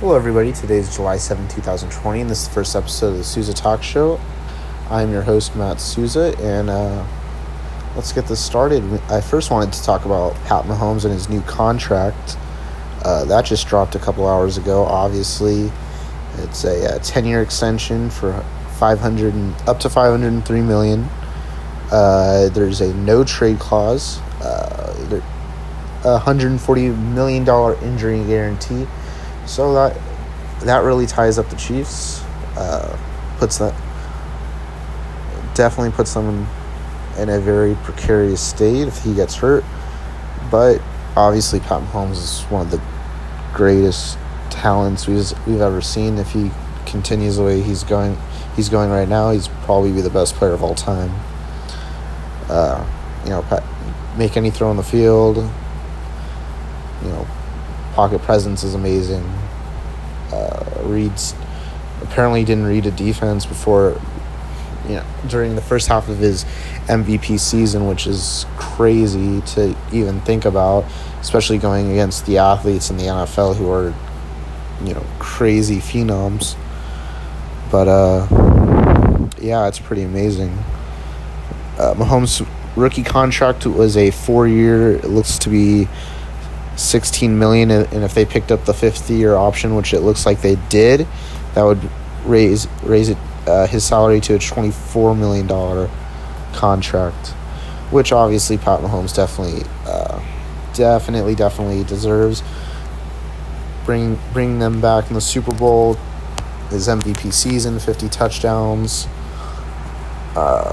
[0.00, 0.52] Hello, everybody.
[0.52, 3.80] Today is July 7, 2020, and this is the first episode of the Souza Talk
[3.80, 4.20] Show.
[4.90, 7.06] I'm your host, Matt Souza, and uh,
[7.94, 8.82] let's get this started.
[9.08, 12.36] I first wanted to talk about Pat Mahomes and his new contract.
[13.04, 14.82] Uh, that just dropped a couple hours ago.
[14.82, 15.70] Obviously,
[16.38, 18.32] it's a 10 year extension for
[18.78, 21.08] 500 and, up to 503 million.
[21.92, 24.18] Uh, there's a no trade clause.
[24.42, 25.20] Uh,
[26.02, 28.88] a 140 million dollar injury guarantee
[29.46, 29.96] so that
[30.60, 32.22] that really ties up the Chiefs.
[32.56, 32.98] Uh,
[33.38, 33.74] puts that
[35.54, 36.46] definitely puts them
[37.18, 39.64] in, a very precarious state if he gets hurt.
[40.50, 40.80] But
[41.16, 42.80] obviously, Pat Mahomes is one of the
[43.52, 44.18] greatest
[44.50, 46.18] talents we've we've ever seen.
[46.18, 46.50] If he
[46.86, 48.16] continues the way he's going,
[48.56, 49.30] he's going right now.
[49.30, 51.12] He's probably be the best player of all time.
[52.48, 52.86] Uh,
[53.24, 53.64] you know, Pat,
[54.16, 55.38] make any throw on the field.
[57.94, 59.22] Pocket presence is amazing.
[60.32, 61.34] Uh, reads
[62.02, 64.00] apparently didn't read a defense before
[64.88, 66.44] you know during the first half of his
[66.86, 70.84] MVP season, which is crazy to even think about,
[71.20, 73.94] especially going against the athletes in the NFL who are
[74.84, 76.56] you know crazy phenoms.
[77.70, 78.26] But uh,
[79.40, 80.50] yeah, it's pretty amazing.
[81.78, 84.96] Uh, Mahomes' rookie contract was a four-year.
[84.96, 85.88] It looks to be
[86.76, 90.40] 16 million and if they picked up the 50 year option which it looks like
[90.40, 91.06] they did
[91.54, 91.80] that would
[92.24, 95.90] raise raise it uh, his salary to a 24 million dollar
[96.52, 97.34] contract
[97.90, 100.20] which obviously Pat Mahomes definitely uh,
[100.74, 102.42] definitely definitely deserves.
[103.84, 105.94] Bring bring them back in the Super Bowl
[106.70, 109.06] his MVP season 50 touchdowns.
[110.34, 110.72] Uh,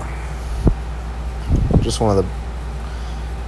[1.82, 2.41] just one of the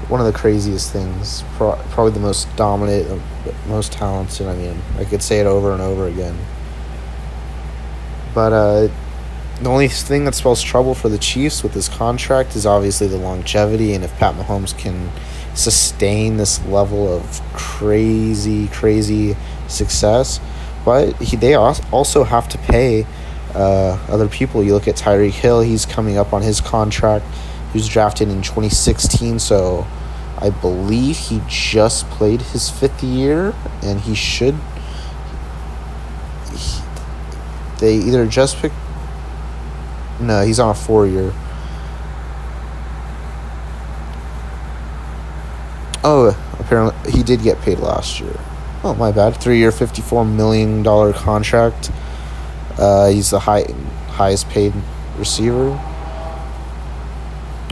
[0.10, 1.44] one of the craziest things.
[1.56, 3.22] Pro- probably the most dominant,
[3.68, 4.48] most talented.
[4.48, 6.38] I mean, I could say it over and over again.
[8.34, 8.88] But uh,
[9.62, 13.18] the only thing that spells trouble for the Chiefs with this contract is obviously the
[13.18, 15.10] longevity, and if Pat Mahomes can
[15.56, 19.36] sustain this level of crazy, crazy
[19.68, 20.40] success.
[20.84, 23.06] But he, they also have to pay
[23.54, 24.64] uh, other people.
[24.64, 27.26] You look at Tyreek Hill; he's coming up on his contract.
[27.74, 29.88] He was drafted in 2016, so
[30.38, 34.54] I believe he just played his fifth year, and he should.
[36.52, 36.82] He,
[37.80, 38.76] they either just picked.
[40.20, 41.34] No, he's on a four year.
[46.04, 48.40] Oh, apparently he did get paid last year.
[48.84, 49.38] Oh, my bad.
[49.38, 51.90] Three year, $54 million contract.
[52.78, 53.66] Uh, he's the high,
[54.10, 54.74] highest paid
[55.18, 55.80] receiver.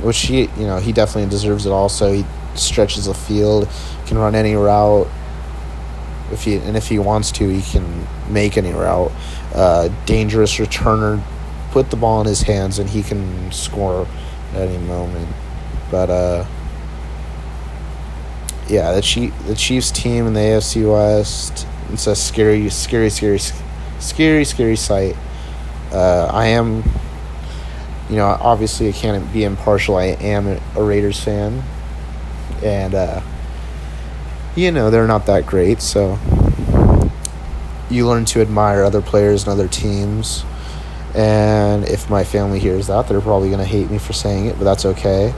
[0.01, 2.11] Which he, you know, he definitely deserves it also.
[2.11, 2.25] He
[2.55, 3.69] stretches the field,
[4.07, 5.07] can run any route.
[6.31, 9.11] If he and if he wants to, he can make any route.
[9.53, 11.21] Uh, dangerous returner,
[11.71, 14.07] put the ball in his hands, and he can score
[14.53, 15.27] at any moment.
[15.91, 16.45] But uh,
[18.71, 21.67] yeah, the Chief, the Chiefs team in the AFC West.
[21.91, 23.39] It's a scary, scary, scary,
[23.99, 25.17] scary, scary sight.
[25.91, 26.83] Uh, I am,
[28.11, 29.95] you know, obviously I can't be impartial.
[29.95, 30.45] I am
[30.75, 31.63] a Raiders fan
[32.61, 33.21] and uh,
[34.55, 35.81] you know they're not that great.
[35.81, 36.19] So
[37.89, 40.43] you learn to admire other players and other teams.
[41.15, 44.65] And if my family hears that, they're probably gonna hate me for saying it, but
[44.65, 45.33] that's okay.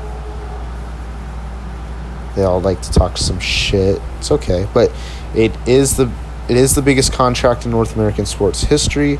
[2.36, 4.02] They all like to talk some shit.
[4.18, 4.92] It's okay, but
[5.36, 6.12] it is the
[6.50, 9.18] it is the biggest contract in North American sports history,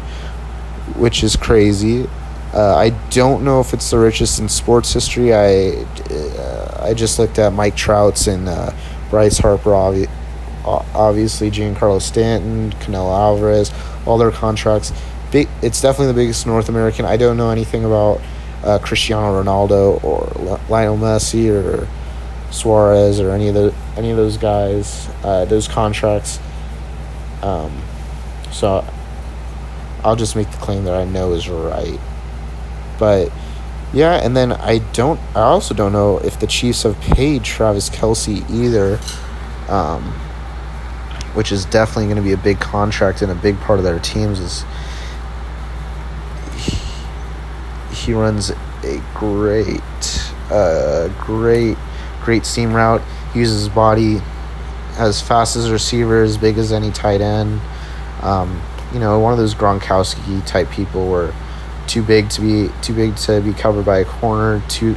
[0.98, 2.10] which is crazy.
[2.54, 5.34] Uh, I don't know if it's the richest in sports history.
[5.34, 8.72] I, uh, I just looked at Mike Trout's and uh,
[9.10, 10.10] Bryce Harper, obvi-
[10.64, 13.72] obviously Giancarlo Stanton, Canelo Alvarez,
[14.06, 14.94] all their contracts.
[15.32, 17.06] Big, it's definitely the biggest North American.
[17.06, 18.22] I don't know anything about
[18.64, 21.88] uh, Cristiano Ronaldo or Lionel Messi or
[22.52, 25.10] Suarez or any of the any of those guys.
[25.24, 26.40] Uh, those contracts.
[27.42, 27.82] Um,
[28.52, 28.86] so
[30.04, 32.00] I'll just make the claim that I know is right.
[33.04, 33.34] But
[33.92, 35.20] yeah, and then I don't.
[35.36, 38.98] I also don't know if the Chiefs have paid Travis Kelce either,
[39.68, 40.04] um,
[41.34, 44.00] which is definitely going to be a big contract and a big part of their
[44.00, 44.40] teams.
[44.40, 44.64] Is
[46.56, 48.52] he, he runs
[48.84, 49.82] a great,
[50.50, 51.78] uh, great,
[52.22, 53.02] great seam route.
[53.34, 54.22] He uses his body
[54.96, 57.60] as fast as a receiver, as big as any tight end.
[58.22, 58.62] Um,
[58.94, 61.34] you know, one of those Gronkowski type people where
[61.94, 64.96] too big to be too big to be covered by a corner, too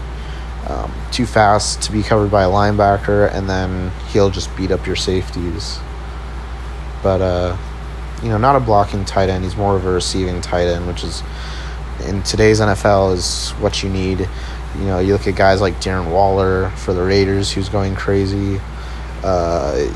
[0.67, 4.87] um, too fast to be covered by a linebacker, and then he'll just beat up
[4.87, 5.79] your safeties.
[7.03, 7.57] But uh,
[8.23, 9.45] you know, not a blocking tight end.
[9.45, 11.23] He's more of a receiving tight end, which is
[12.07, 14.21] in today's NFL is what you need.
[14.79, 18.59] You know, you look at guys like Darren Waller for the Raiders, who's going crazy.
[19.23, 19.93] Uh,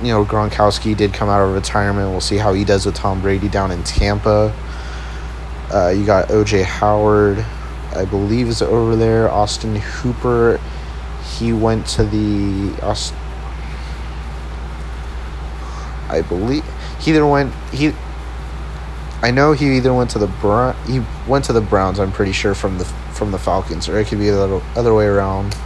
[0.00, 2.10] you know, Gronkowski did come out of retirement.
[2.10, 4.54] We'll see how he does with Tom Brady down in Tampa.
[5.72, 7.38] Uh, you got OJ Howard,
[7.94, 9.30] I believe, is over there.
[9.30, 10.60] Austin Hooper,
[11.38, 12.74] he went to the.
[16.10, 16.62] I believe
[17.00, 17.94] he either went he.
[19.22, 20.76] I know he either went to the Brown.
[20.86, 21.98] He went to the Browns.
[21.98, 24.94] I'm pretty sure from the from the Falcons, or it could be the other, other
[24.94, 25.56] way around.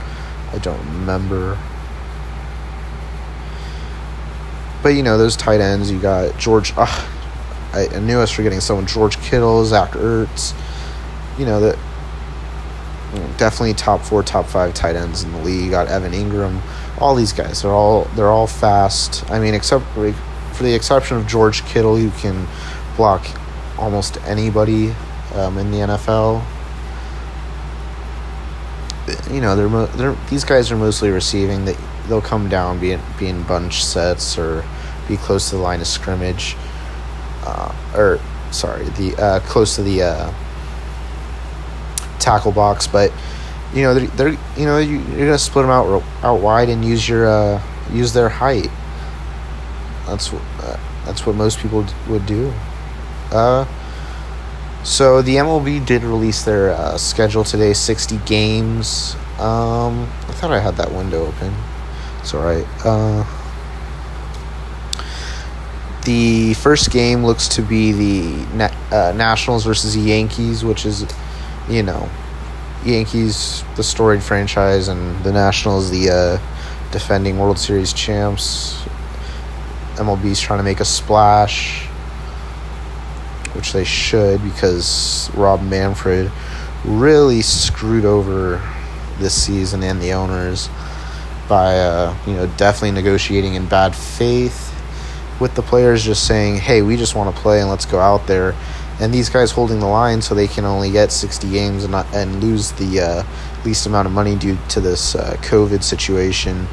[0.52, 1.58] I don't remember.
[4.82, 5.90] But you know those tight ends.
[5.90, 6.72] You got George.
[6.76, 7.08] Uh,
[7.76, 8.86] I, I knew I was forgetting someone.
[8.86, 10.54] George Kittle, Zach Ertz.
[11.38, 11.78] You know that.
[13.38, 15.70] Definitely top four, top five tight ends in the league.
[15.70, 16.60] Got Evan Engram.
[16.98, 17.62] All these guys.
[17.62, 19.30] They're all they're all fast.
[19.30, 22.46] I mean, except for the exception of George Kittle, who can
[22.96, 23.26] block
[23.78, 24.94] almost anybody
[25.34, 26.42] um, in the NFL.
[29.30, 31.64] You know, they're, they're these guys are mostly receiving.
[31.64, 31.76] They
[32.08, 34.64] they'll come down, be being bunch sets or
[35.08, 36.56] be close to the line of scrimmage,
[37.94, 38.20] or
[38.50, 40.34] sorry, the uh, close to the uh,
[42.18, 42.86] tackle box.
[42.86, 43.12] But
[43.74, 46.84] you know, they're, they're you know you, are gonna split them out out wide and
[46.84, 47.62] use your uh,
[47.92, 48.70] use their height.
[50.06, 52.52] That's uh, that's what most people would do.
[53.30, 53.66] Uh,
[54.84, 59.16] so the MLB did release their uh, schedule today, sixty games.
[59.38, 61.54] Um, I thought I had that window open.
[62.20, 62.66] It's all right.
[62.84, 63.24] Uh,
[66.06, 71.04] the first game looks to be the uh, Nationals versus the Yankees, which is,
[71.68, 72.08] you know,
[72.84, 78.80] Yankees, the storied franchise, and the Nationals, the uh, defending World Series champs.
[79.96, 81.86] MLB's trying to make a splash,
[83.56, 86.30] which they should because Rob Manfred
[86.84, 88.62] really screwed over
[89.18, 90.68] this season and the owners
[91.48, 94.65] by uh, you know definitely negotiating in bad faith
[95.40, 98.26] with the players, just saying, "Hey, we just want to play and let's go out
[98.26, 98.54] there."
[98.98, 102.06] And these guys holding the line so they can only get 60 games and not,
[102.14, 103.22] and lose the uh,
[103.64, 106.66] least amount of money due to this uh, COVID situation,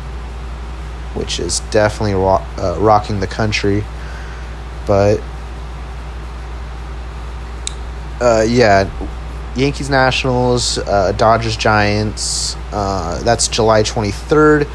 [1.16, 3.84] which is definitely uh, rocking the country.
[4.88, 5.22] But
[8.22, 8.90] uh, yeah,
[9.56, 12.56] Yankees Nationals, uh, Dodgers Giants.
[12.72, 14.68] Uh, that's July 23rd.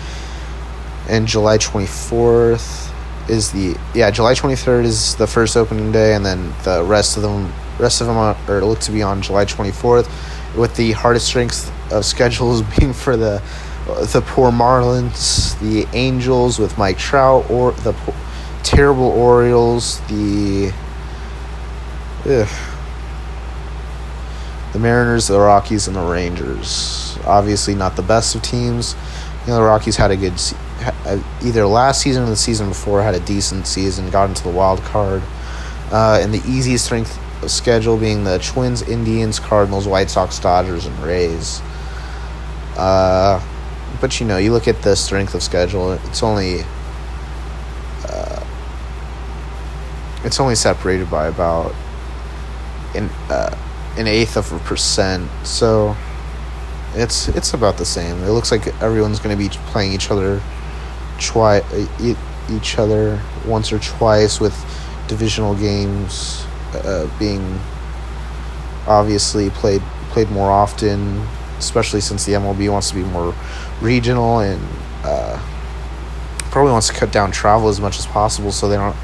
[1.08, 2.87] And July 24th
[3.28, 7.22] is the yeah July 23rd is the first opening day, and then the rest of
[7.22, 10.08] them rest of them are, look to be on July 24th,
[10.56, 13.42] with the hardest strength of schedules being for the
[14.12, 17.94] the poor Marlins, the Angels with Mike Trout, or the
[18.62, 20.72] terrible Orioles, the.
[22.26, 22.48] Ugh,
[24.72, 27.18] the Mariners, the Rockies, and the Rangers.
[27.24, 28.94] Obviously, not the best of teams.
[29.42, 30.38] You know, the Rockies had a good
[31.42, 34.80] either last season or the season before had a decent season, got into the wild
[34.82, 35.22] card.
[35.90, 37.18] Uh, and the easiest strength
[37.50, 41.60] schedule being the Twins, Indians, Cardinals, White Sox, Dodgers, and Rays.
[42.76, 43.42] Uh,
[44.00, 46.60] but you know, you look at the strength of schedule; it's only
[48.04, 48.44] uh,
[50.24, 51.74] it's only separated by about
[52.94, 53.56] in uh,
[53.96, 55.28] an eighth of a percent.
[55.42, 55.96] So
[56.94, 58.22] it's it's about the same.
[58.22, 60.40] It looks like everyone's going to be playing each other
[61.18, 61.64] twice
[62.50, 64.54] each other once or twice with
[65.06, 66.44] divisional games
[66.74, 67.58] uh, being
[68.86, 71.18] obviously played played more often,
[71.58, 73.34] especially since the MLB wants to be more
[73.80, 74.60] regional and
[75.04, 75.38] uh,
[76.50, 78.96] probably wants to cut down travel as much as possible so they don't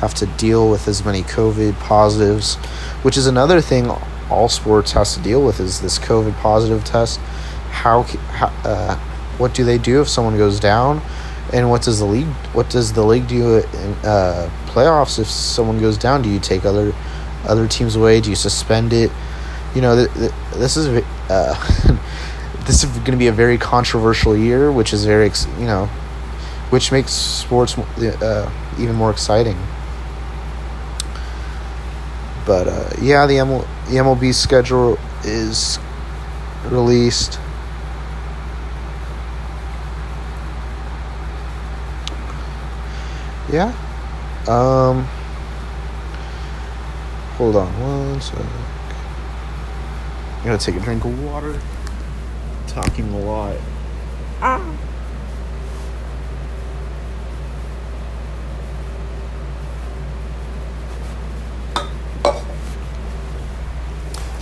[0.00, 2.56] have to deal with as many COVID positives,
[3.02, 3.90] which is another thing
[4.30, 7.18] all sports has to deal with is this COVID positive test.
[7.70, 8.96] How, how uh,
[9.38, 11.00] what do they do if someone goes down,
[11.52, 15.78] and what does the league what does the league do in uh, playoffs if someone
[15.80, 16.22] goes down?
[16.22, 16.94] Do you take other
[17.44, 18.20] other teams away?
[18.20, 19.10] Do you suspend it?
[19.74, 21.98] You know, th- th- this is uh,
[22.66, 25.86] this is going to be a very controversial year, which is very you know,
[26.70, 29.56] which makes sports uh, even more exciting.
[32.46, 35.78] But uh, yeah, the, ML- the MLB schedule is
[36.64, 37.38] released.
[43.50, 43.72] Yeah.
[44.46, 45.04] Um.
[47.38, 48.38] Hold on one sec.
[50.38, 51.58] I'm gonna take a drink of water.
[52.66, 53.56] Talking a lot.
[54.42, 54.60] Ah.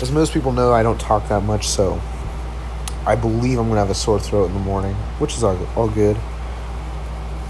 [0.00, 2.00] As most people know, I don't talk that much, so
[3.06, 5.88] I believe I'm gonna have a sore throat in the morning, which is all, all
[5.88, 6.16] good.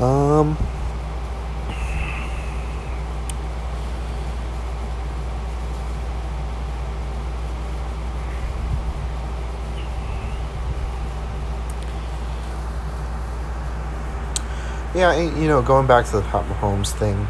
[0.00, 0.58] Um.
[14.96, 17.28] Yeah, you know, going back to the Pat Mahomes thing,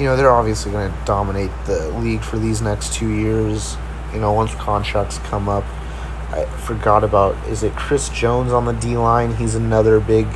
[0.00, 3.76] you know, they're obviously going to dominate the league for these next two years.
[4.14, 5.64] You know, once contracts come up.
[6.30, 9.34] I forgot about, is it Chris Jones on the D line?
[9.34, 10.28] He's another big,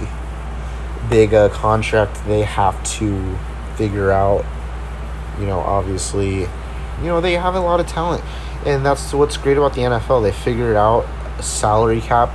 [1.09, 3.39] big uh, contract they have to
[3.77, 4.45] figure out.
[5.39, 8.25] You know, obviously, you know, they have a lot of talent.
[8.67, 10.21] And that's what's great about the NFL.
[10.25, 11.07] They figured out
[11.41, 12.33] salary cap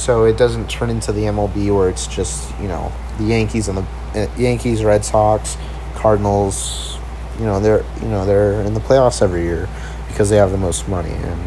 [0.00, 3.76] so it doesn't turn into the MLB where it's just, you know, the Yankees and
[3.76, 5.58] the uh, Yankees, Red Sox,
[5.94, 6.98] Cardinals,
[7.38, 9.68] you know, they're, you know, they're in the playoffs every year
[10.08, 11.12] because they have the most money.
[11.12, 11.40] And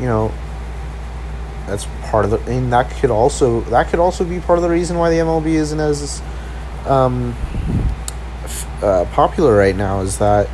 [0.00, 0.32] you know,
[1.66, 4.70] that's part of the and that could also that could also be part of the
[4.70, 6.22] reason why the MLB isn't as
[6.86, 7.34] um,
[8.82, 10.48] uh, popular right now is that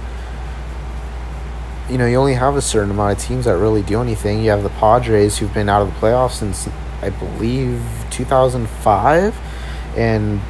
[1.91, 4.43] you know you only have a certain amount of teams that really do anything.
[4.43, 6.69] You have the Padres who've been out of the playoffs since
[7.03, 9.37] I believe 2005
[9.97, 10.41] and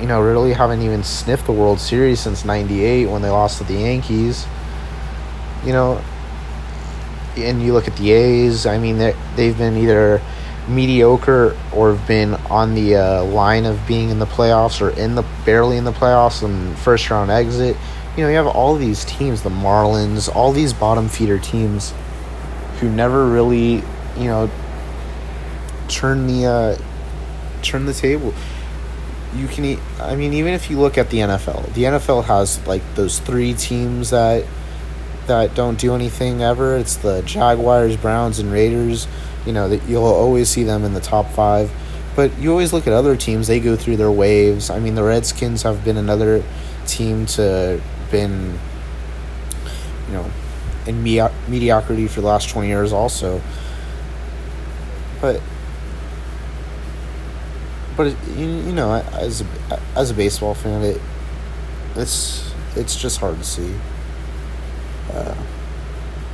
[0.00, 3.64] you know really haven't even sniffed the World Series since 98 when they lost to
[3.64, 4.46] the Yankees.
[5.64, 6.02] You know,
[7.36, 8.98] and you look at the A's, I mean,
[9.36, 10.22] they've been either
[10.68, 15.14] mediocre or have been on the uh, line of being in the playoffs or in
[15.14, 17.76] the barely in the playoffs and first round exit.
[18.16, 21.94] You know, you have all these teams, the Marlins, all these bottom feeder teams
[22.80, 23.82] who never really,
[24.16, 24.50] you know,
[25.88, 26.78] turn the uh,
[27.62, 28.34] turn the table.
[29.36, 32.82] You can, I mean, even if you look at the NFL, the NFL has like
[32.96, 34.44] those three teams that
[35.26, 36.76] that don't do anything ever.
[36.76, 39.06] It's the Jaguars, Browns, and Raiders.
[39.46, 41.70] You know that you'll always see them in the top five.
[42.16, 44.68] But you always look at other teams; they go through their waves.
[44.68, 46.42] I mean, the Redskins have been another
[46.86, 48.58] team to been,
[50.08, 50.30] you know,
[50.86, 53.40] in medi- mediocrity for the last twenty years, also.
[55.20, 55.40] But
[57.96, 61.00] but you, you know, as a, as a baseball fan, it
[61.96, 63.74] it's it's just hard to see.
[65.12, 65.34] Uh,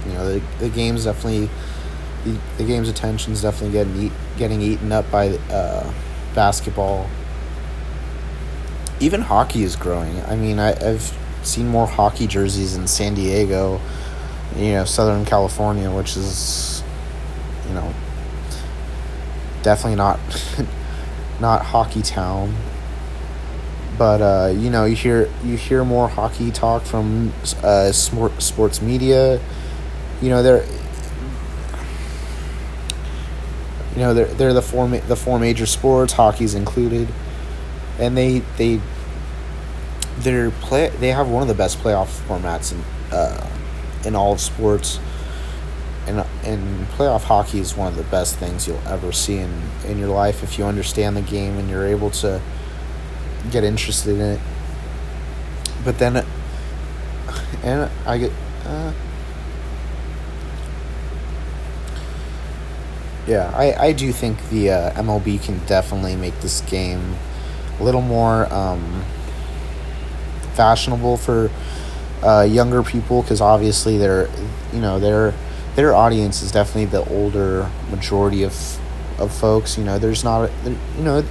[0.06, 1.48] you know, the, the game's definitely
[2.24, 5.92] the, the game's attention is definitely getting eat, getting eaten up by uh,
[6.34, 7.08] basketball.
[9.00, 10.22] Even hockey is growing.
[10.24, 11.16] I mean, I, I've
[11.46, 13.80] seen more hockey jerseys in San Diego,
[14.56, 16.82] you know, Southern California, which is,
[17.68, 17.94] you know,
[19.62, 20.18] definitely not
[21.40, 22.54] not hockey town.
[23.98, 28.82] But uh, you know you hear you hear more hockey talk from uh, sport, sports
[28.82, 29.40] media.
[30.20, 30.64] You know they're
[33.94, 37.08] you know they're they're the four ma- the four major sports hockey's included.
[37.98, 38.80] And they they
[40.18, 42.82] they're play they have one of the best playoff formats in
[43.12, 43.50] uh,
[44.04, 44.98] in all of sports
[46.06, 49.98] and and playoff hockey is one of the best things you'll ever see in in
[49.98, 52.40] your life if you understand the game and you're able to
[53.50, 54.40] get interested in it.
[55.84, 56.24] But then,
[57.62, 58.32] and I get,
[58.64, 58.92] uh,
[63.26, 67.16] yeah, I, I do think the uh, MLB can definitely make this game
[67.78, 69.04] a little more um,
[70.56, 71.50] fashionable for
[72.22, 74.28] uh, younger people because obviously they're,
[74.72, 75.34] you know, their
[75.76, 78.78] their audience is definitely the older majority of
[79.18, 79.78] of folks.
[79.78, 81.24] You know, there's not, you know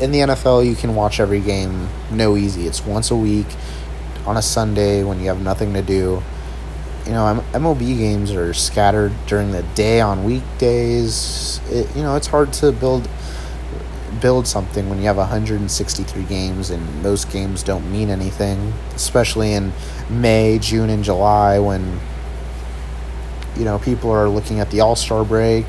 [0.00, 2.66] in the NFL, you can watch every game no easy.
[2.66, 3.46] It's once a week
[4.26, 6.22] on a Sunday when you have nothing to do.
[7.06, 11.60] You know, MLB games are scattered during the day on weekdays.
[11.70, 13.08] It, you know, it's hard to build
[14.20, 19.72] build something when you have 163 games and most games don't mean anything, especially in
[20.08, 22.00] May, June, and July when
[23.56, 25.66] you know people are looking at the All Star break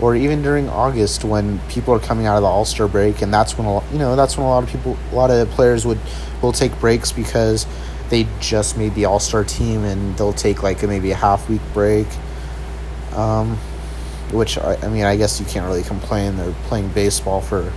[0.00, 3.32] or even during August when people are coming out of the All Star break, and
[3.32, 5.86] that's when a you know that's when a lot of people, a lot of players
[5.86, 6.00] would
[6.42, 7.66] will take breaks because
[8.10, 11.48] they just made the All Star team, and they'll take like a, maybe a half
[11.48, 12.08] week break.
[13.14, 13.58] Um,
[14.32, 16.36] which I, I mean, I guess you can't really complain.
[16.36, 17.72] They're playing baseball for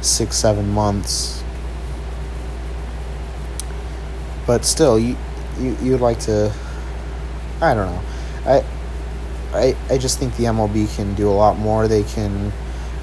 [0.00, 1.42] six, seven months,
[4.46, 5.16] but still, you
[5.58, 6.52] you you'd like to.
[7.60, 8.02] I don't know.
[8.46, 8.64] I
[9.54, 11.86] I, I just think the MLB can do a lot more.
[11.86, 12.52] They can,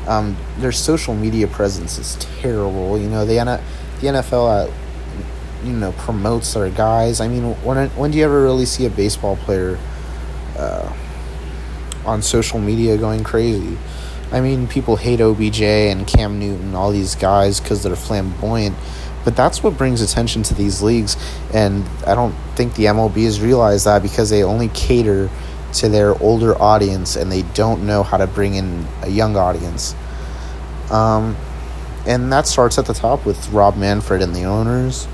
[0.05, 3.00] um, their social media presence is terrible.
[3.00, 3.36] You know, the,
[4.01, 4.71] the NFL, uh,
[5.63, 7.21] you know promotes their guys.
[7.21, 9.77] I mean, when when do you ever really see a baseball player
[10.57, 10.91] uh,
[12.05, 13.77] on social media going crazy?
[14.31, 18.75] I mean, people hate OBJ and Cam Newton, all these guys because they're flamboyant,
[19.25, 21.17] but that's what brings attention to these leagues.
[21.53, 25.29] And I don't think the MLB has realized that because they only cater
[25.74, 29.96] to their older audience and they don't know how to bring in a young audience.
[30.89, 31.36] Um,
[32.05, 35.08] and that starts at the top with Rob Manfred and the owners,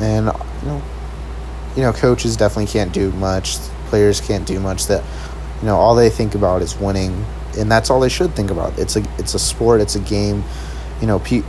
[0.00, 0.26] and
[0.62, 0.82] you know,
[1.76, 3.58] you know, coaches definitely can't do much.
[3.88, 4.86] Players can't do much.
[4.86, 5.04] That
[5.60, 7.24] you know, all they think about is winning,
[7.58, 8.78] and that's all they should think about.
[8.78, 9.80] It's a it's a sport.
[9.80, 10.44] It's a game.
[11.00, 11.44] You know, pe-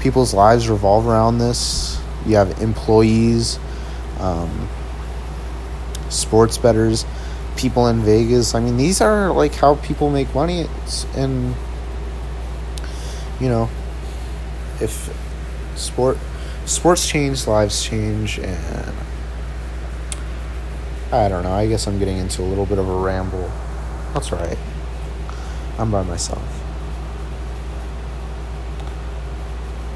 [0.00, 2.00] people's lives revolve around this.
[2.26, 3.58] You have employees,
[4.20, 4.68] um,
[6.08, 7.04] sports betters,
[7.56, 8.54] people in Vegas.
[8.54, 10.66] I mean, these are like how people make money,
[11.14, 11.54] and
[13.40, 13.68] you know,
[14.80, 15.16] if
[15.76, 16.18] sport
[16.64, 18.94] sports change, lives change, and
[21.12, 21.52] I don't know.
[21.52, 23.50] I guess I'm getting into a little bit of a ramble.
[24.14, 24.58] That's right.
[25.78, 26.42] I'm by myself.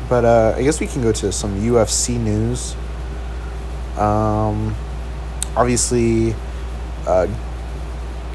[0.09, 2.77] But uh, I guess we can go to some UFC news.
[3.99, 4.77] Um,
[5.57, 6.35] obviously,
[7.07, 7.27] uh,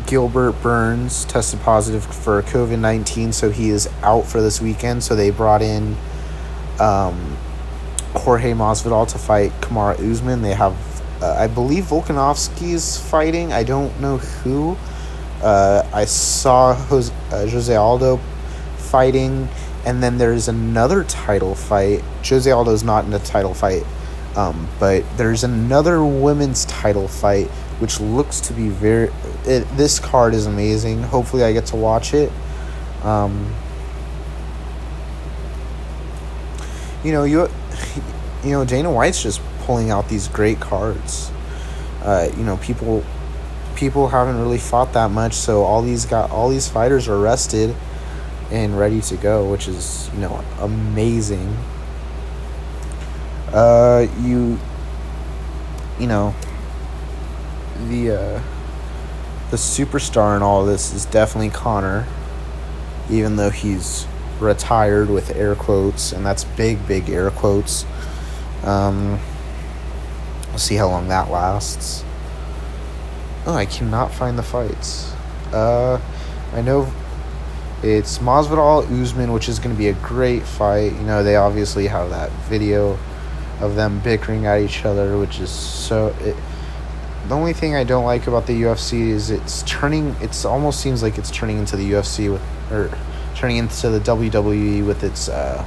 [0.08, 5.04] Gilbert Burns tested positive for COVID 19, so he is out for this weekend.
[5.04, 5.96] So they brought in
[6.80, 7.38] um,
[8.16, 10.42] Jorge Masvidal to fight Kamaru Usman.
[10.42, 10.76] They have,
[11.22, 13.54] uh, I believe, Volkanovski's fighting.
[13.54, 14.76] I don't know who.
[15.42, 18.20] Uh, I saw Jose, uh, Jose Aldo
[18.78, 19.48] fighting,
[19.86, 22.04] and then there's another title fight.
[22.28, 23.84] Jose Aldo's not in a title fight,
[24.36, 27.48] um, but there's another women's title fight,
[27.80, 29.12] which looks to be very.
[29.46, 31.04] It, this card is amazing.
[31.04, 32.32] Hopefully, I get to watch it.
[33.04, 33.54] Um,
[37.04, 37.48] you know, you,
[38.44, 41.32] you know, Dana White's just pulling out these great cards.
[42.04, 43.06] Uh, you know, people,
[43.78, 47.74] people haven't really fought that much, so all these got all these fighters are rested
[48.52, 51.56] and ready to go, which is you know amazing.
[53.54, 54.60] Uh, you,
[55.98, 56.36] you know,
[57.88, 58.42] the uh,
[59.52, 62.06] the superstar in all this is definitely Conor,
[63.10, 64.06] even though he's
[64.42, 67.86] retired with air quotes, and that's big, big air quotes.
[68.66, 69.22] Um,
[70.52, 72.04] we'll see how long that lasts.
[73.46, 75.12] Oh, I cannot find the fights.
[75.52, 76.00] Uh,
[76.54, 76.92] I know
[77.84, 80.94] it's Masvidal Usman, which is going to be a great fight.
[80.94, 83.00] You know, they obviously have that video
[83.60, 86.16] of them bickering at each other, which is so.
[86.20, 86.36] It,
[87.28, 90.16] the only thing I don't like about the UFC is it's turning.
[90.22, 92.96] It's almost seems like it's turning into the UFC with or
[93.36, 95.66] turning into the WWE with its uh,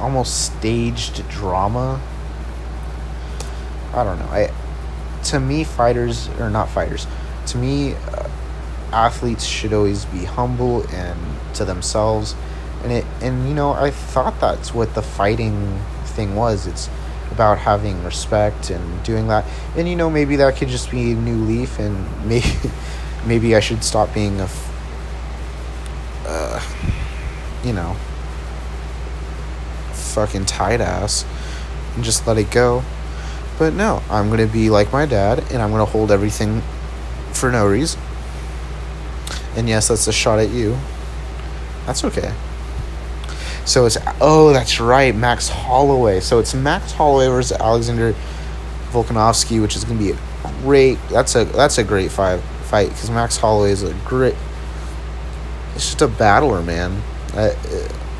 [0.00, 2.00] almost staged drama.
[3.92, 4.26] I don't know.
[4.26, 4.52] I
[5.24, 7.06] to me, fighters or not fighters,
[7.46, 8.28] to me, uh,
[8.92, 11.18] athletes should always be humble and
[11.54, 12.34] to themselves,
[12.82, 16.66] and it and you know I thought that's what the fighting thing was.
[16.66, 16.88] It's
[17.30, 19.44] about having respect and doing that,
[19.76, 22.70] and you know maybe that could just be a new leaf, and maybe
[23.26, 24.48] maybe I should stop being a,
[26.26, 26.62] uh,
[27.64, 27.96] you know,
[30.16, 31.26] fucking tight ass
[31.94, 32.82] and just let it go.
[33.58, 36.62] But no, I'm gonna be like my dad and I'm gonna hold everything
[37.32, 38.00] for no reason.
[39.56, 40.78] And yes, that's a shot at you.
[41.84, 42.32] That's okay.
[43.66, 46.20] So it's oh, that's right, Max Holloway.
[46.20, 48.14] So it's Max Holloway versus Alexander
[48.90, 50.18] Volkanovski, which is gonna be a
[50.62, 50.98] great.
[51.10, 54.36] That's a that's a great fight fight because Max Holloway is a great.
[55.74, 57.02] It's just a battler, man.
[57.34, 57.54] Uh,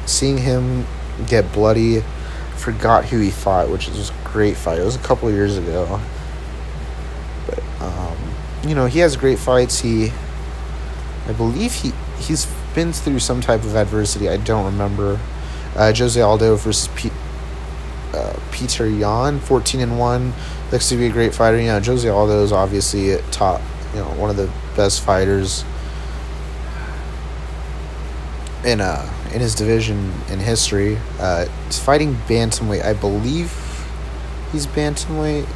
[0.05, 0.87] seeing him
[1.27, 2.03] get bloody,
[2.57, 4.79] forgot who he fought, which is a great fight.
[4.79, 6.01] It was a couple years ago,
[7.47, 8.17] but um,
[8.67, 9.81] you know he has great fights.
[9.81, 10.13] He,
[11.29, 14.29] I believe he he's been through some type of adversity.
[14.29, 15.21] I don't remember.
[15.75, 16.89] Uh, Jose Aldo versus
[18.15, 20.33] uh, Peter Yan, fourteen and one.
[20.73, 21.59] Looks to be a great fighter.
[21.61, 23.61] You know, Jose Aldo is obviously top
[23.93, 25.65] you know one of the best fighters
[28.65, 30.99] in uh in his division in history.
[31.19, 32.85] Uh, he's fighting bantamweight.
[32.85, 33.53] I believe
[34.53, 35.47] he's bantamweight.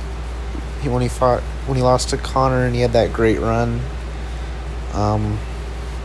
[0.82, 3.80] He when he fought when he lost to Conor and he had that great run.
[4.92, 5.38] Um,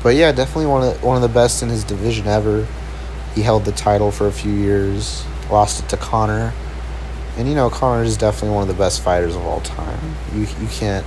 [0.03, 2.67] but yeah, definitely one of one of the best in his division ever.
[3.33, 6.53] He held the title for a few years, lost it to Conor,
[7.37, 10.15] and you know Conor is definitely one of the best fighters of all time.
[10.33, 11.05] You you can't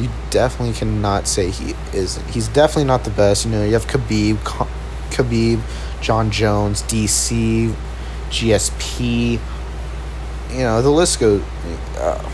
[0.00, 2.30] you definitely cannot say he isn't.
[2.30, 3.44] He's definitely not the best.
[3.44, 4.38] You know, you have Khabib,
[5.18, 5.60] Khabib,
[6.00, 7.74] Jon Jones, DC.
[8.30, 9.40] GSP.
[10.50, 11.42] You know, the list goes.
[11.96, 12.30] Uh,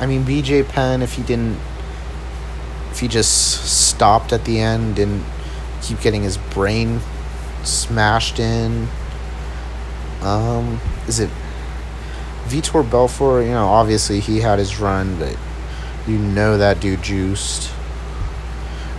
[0.00, 1.58] I mean, BJ Penn, if he didn't.
[2.90, 5.24] If he just stopped at the end, didn't
[5.80, 7.00] keep getting his brain
[7.62, 8.88] smashed in.
[10.22, 11.30] Um, is it
[12.46, 13.44] Vitor Belfort?
[13.44, 15.36] You know, obviously he had his run, but
[16.06, 17.72] you know that dude juiced.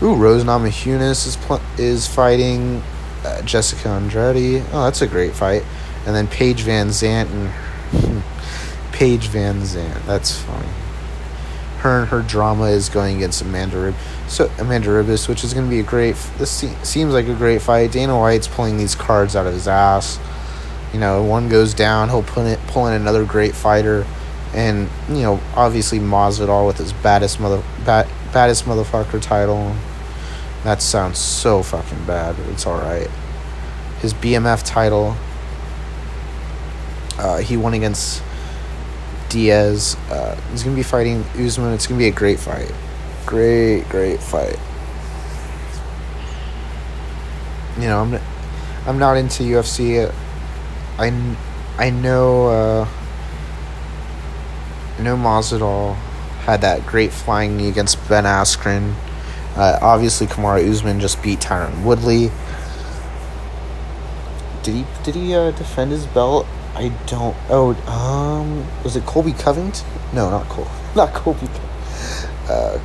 [0.01, 2.81] Ooh, Rose Namajunas is pl- is fighting
[3.23, 4.63] uh, Jessica Andrade.
[4.71, 5.63] Oh, that's a great fight.
[6.05, 8.23] And then Paige VanZant and
[8.91, 10.05] Paige VanZant.
[10.05, 10.67] That's funny.
[11.79, 13.95] Her and her drama is going against Amanda Rib-
[14.27, 16.15] so Amanda Ribas, which is going to be a great.
[16.37, 17.91] This se- seems like a great fight.
[17.91, 20.19] Dana White's pulling these cards out of his ass.
[20.93, 24.05] You know, one goes down, he'll pull it, pull in another great fighter,
[24.53, 29.75] and you know, obviously Masvidal with his baddest mother, bad, baddest motherfucker title.
[30.63, 32.37] That sounds so fucking bad.
[32.37, 33.09] But it's all right.
[33.99, 35.15] His BMF title.
[37.17, 38.23] Uh, he won against
[39.29, 39.95] Diaz.
[40.09, 41.73] Uh, he's gonna be fighting Usman.
[41.73, 42.71] It's gonna be a great fight.
[43.25, 44.57] Great, great fight.
[47.77, 48.19] You know, I'm,
[48.87, 50.11] I'm not into UFC.
[50.97, 51.35] I,
[51.77, 52.47] I know.
[52.47, 52.87] Uh,
[54.99, 55.95] I know Masvidal
[56.45, 58.93] had that great flying knee against Ben Askren.
[59.55, 62.31] Uh, obviously, Kamaru Usman just beat Tyron Woodley.
[64.63, 66.47] Did he did he uh, defend his belt?
[66.75, 67.35] I don't.
[67.49, 69.85] Oh, um, was it Colby Covington?
[70.13, 70.67] No, not Cole.
[70.95, 71.47] Not Colby.
[72.49, 72.77] Uh,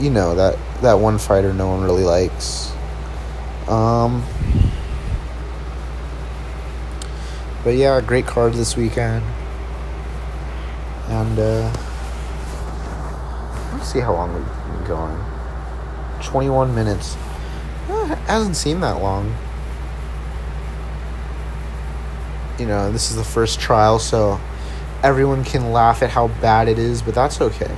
[0.00, 2.72] you know that that one fighter no one really likes.
[3.68, 4.24] Um.
[7.64, 9.24] But yeah, great card this weekend.
[11.08, 11.72] And uh,
[13.72, 15.33] let's see how long we've been going.
[16.24, 17.16] 21 minutes.
[17.88, 19.34] Eh, hasn't seemed that long.
[22.58, 24.40] You know, this is the first trial, so
[25.02, 27.74] everyone can laugh at how bad it is, but that's okay.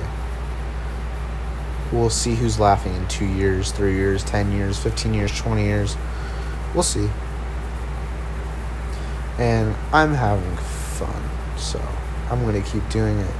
[1.91, 5.95] We'll see who's laughing in two years, three years, 10 years, 15 years, 20 years.
[6.73, 7.09] We'll see.
[9.37, 11.23] And I'm having fun,
[11.57, 11.81] so
[12.29, 13.33] I'm going to keep doing it.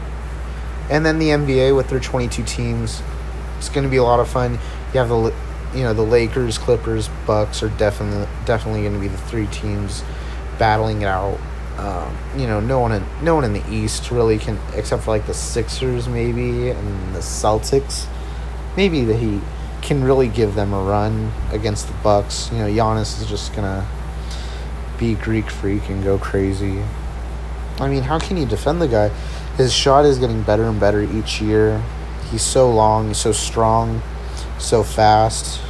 [0.90, 3.02] And then the NBA with their 22 teams.
[3.58, 4.60] It's going to be a lot of fun.
[4.94, 5.34] You have the
[5.76, 10.04] you know, the Lakers, Clippers, Bucks are definitely definitely going to be the three teams
[10.58, 11.40] battling it out.
[11.78, 15.12] Um, you know, no one in no one in the East really can, except for
[15.12, 18.08] like the Sixers maybe and the Celtics.
[18.76, 19.42] Maybe the Heat
[19.82, 22.50] can really give them a run against the Bucks.
[22.52, 23.88] You know, Giannis is just gonna
[24.98, 26.82] be Greek freak and go crazy.
[27.80, 29.10] I mean, how can you defend the guy?
[29.58, 31.84] His shot is getting better and better each year.
[32.32, 34.02] He's so long, he's so strong,
[34.60, 35.62] so fast.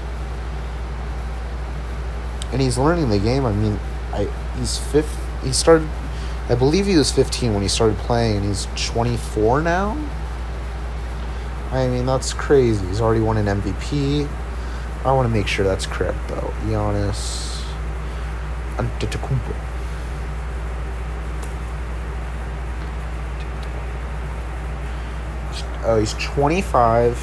[2.51, 3.45] And he's learning the game.
[3.45, 3.79] I mean,
[4.13, 5.19] I he's fifth.
[5.43, 5.87] He started,
[6.49, 9.97] I believe he was 15 when he started playing, and he's 24 now.
[11.71, 12.85] I mean, that's crazy.
[12.87, 14.27] He's already won an MVP.
[15.03, 16.53] I want to make sure that's correct, though.
[16.65, 17.63] Giannis
[18.77, 19.55] Antetokounmpo.
[25.83, 27.17] Oh, he's 25,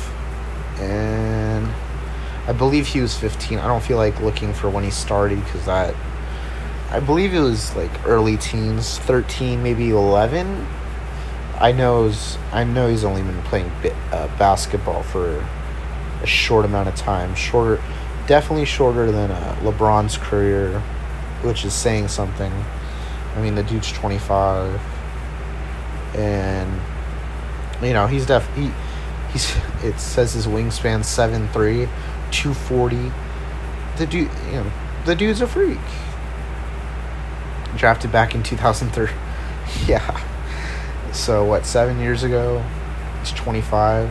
[0.78, 1.66] and
[2.46, 3.58] I believe he was 15.
[3.58, 5.94] I don't feel like looking for when he started because that.
[6.90, 10.66] I believe it was like early teens, 13, maybe 11.
[11.58, 15.44] I know was, I know he's only been playing bit, uh, basketball for
[16.22, 17.34] a short amount of time.
[17.34, 17.82] Shorter,
[18.26, 20.80] definitely shorter than uh, LeBron's career,
[21.42, 22.52] which is saying something.
[23.34, 24.80] I mean, the dude's 25,
[26.14, 26.80] and
[27.82, 28.70] you know he's def he
[29.35, 31.88] he's it says his wingspan seven three,
[32.31, 33.12] two forty.
[33.99, 34.73] The dude, you know,
[35.05, 35.79] the dude's a freak.
[37.77, 39.11] Drafted back in two thousand three.
[39.87, 40.20] Yeah.
[41.12, 41.66] So what?
[41.66, 42.64] Seven years ago,
[43.20, 44.09] he's twenty five.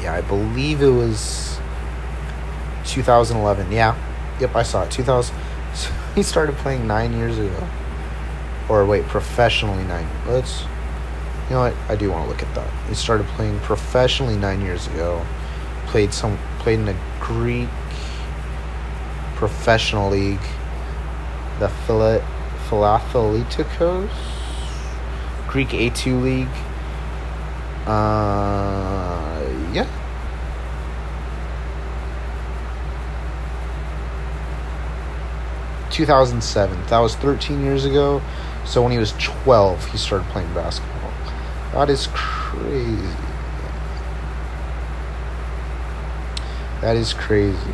[0.00, 1.58] Yeah, I believe it was
[2.84, 3.72] 2011.
[3.72, 3.96] Yeah,
[4.40, 4.90] yep, I saw it.
[4.90, 5.34] 2000.
[6.14, 7.68] he started playing nine years ago.
[8.68, 10.08] Or wait, professionally nine.
[10.26, 10.64] Let's.
[11.48, 11.74] You know what?
[11.88, 12.88] I do want to look at that.
[12.88, 15.24] He started playing professionally nine years ago.
[15.86, 16.38] Played some.
[16.58, 17.68] Played in a Greek
[19.36, 20.40] professional league.
[21.58, 22.20] The Phila,
[22.68, 24.10] Philathelitikos
[25.48, 26.48] Greek A2 league.
[27.86, 29.40] Uh,
[29.72, 29.86] yeah.
[35.90, 36.78] Two thousand seven.
[36.88, 38.20] That was thirteen years ago.
[38.66, 40.97] So when he was twelve, he started playing basketball.
[41.78, 43.14] That is crazy.
[46.80, 47.72] That is crazy.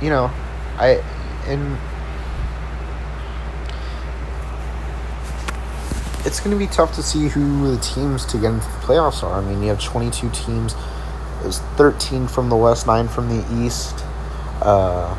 [0.00, 0.30] You know,
[0.78, 1.02] I
[1.48, 1.76] and
[6.24, 9.24] it's going to be tough to see who the teams to get into the playoffs
[9.24, 9.42] are.
[9.42, 10.76] I mean, you have 22 teams.
[11.42, 14.04] There's 13 from the West, 9 from the East.
[14.60, 15.18] Uh,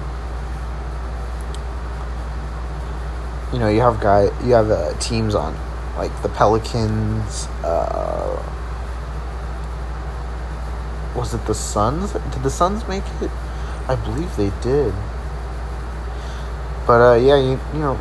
[3.51, 5.53] you know, you have guy, you have uh, teams on
[5.97, 7.47] like the Pelicans.
[7.63, 8.41] Uh,
[11.15, 12.13] was it the Suns?
[12.13, 13.31] Did the Suns make it?
[13.87, 14.93] I believe they did.
[16.87, 17.99] But uh, yeah, you you know,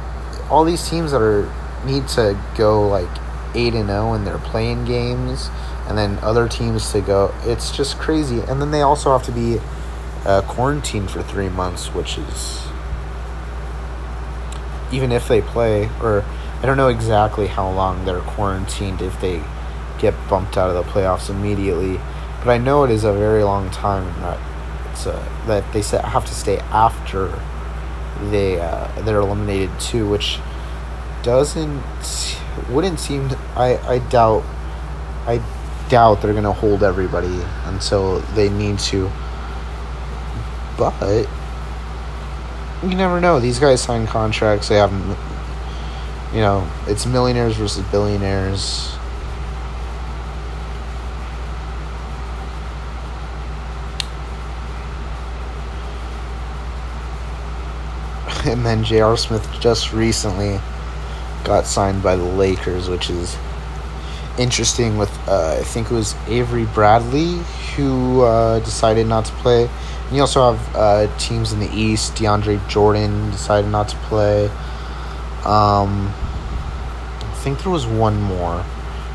[0.51, 1.53] all these teams that are
[1.85, 3.09] need to go like
[3.55, 5.51] eight and zero oh in their playing games,
[5.89, 7.35] and then other teams to go.
[7.43, 9.61] It's just crazy, and then they also have to be
[10.25, 12.67] uh, quarantined for three months, which is
[14.93, 16.25] even if they play or
[16.63, 19.43] I don't know exactly how long they're quarantined if they
[19.99, 22.01] get bumped out of the playoffs immediately,
[22.39, 24.39] but I know it is a very long time that
[24.93, 25.13] it's a,
[25.47, 27.37] that they have to stay after
[28.31, 30.39] they uh, they're eliminated too, which
[31.23, 31.83] doesn't
[32.71, 33.31] wouldn't seem.
[33.57, 34.45] I I doubt.
[35.27, 35.43] I
[35.89, 39.11] doubt they're gonna hold everybody until they need to.
[40.79, 41.29] But
[42.83, 43.41] you never know.
[43.41, 44.69] These guys sign contracts.
[44.69, 44.93] They have,
[46.33, 48.97] you know, it's millionaires versus billionaires.
[58.47, 59.17] and then J.R.
[59.17, 60.59] Smith just recently
[61.45, 63.37] got signed by the Lakers, which is
[64.39, 64.97] interesting.
[64.97, 67.41] With uh, I think it was Avery Bradley
[67.77, 69.69] who uh, decided not to play.
[70.07, 72.15] And you also have uh, teams in the East.
[72.15, 74.51] DeAndre Jordan decided not to play.
[75.45, 76.13] Um,
[77.43, 78.65] think there was one more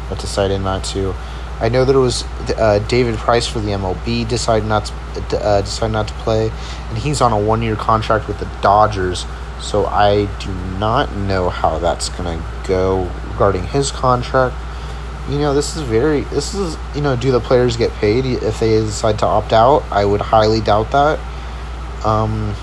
[0.09, 1.15] that decided not to.
[1.59, 2.23] I know there was
[2.57, 4.91] uh, David Price for the MLB decided not
[5.29, 6.51] to uh, decided not to play,
[6.89, 9.25] and he's on a one year contract with the Dodgers.
[9.59, 14.55] So I do not know how that's gonna go regarding his contract.
[15.29, 18.59] You know, this is very this is you know, do the players get paid if
[18.59, 19.83] they decide to opt out?
[19.89, 21.19] I would highly doubt that.
[22.05, 22.53] Um,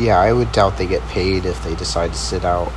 [0.00, 2.72] yeah, I would doubt they get paid if they decide to sit out.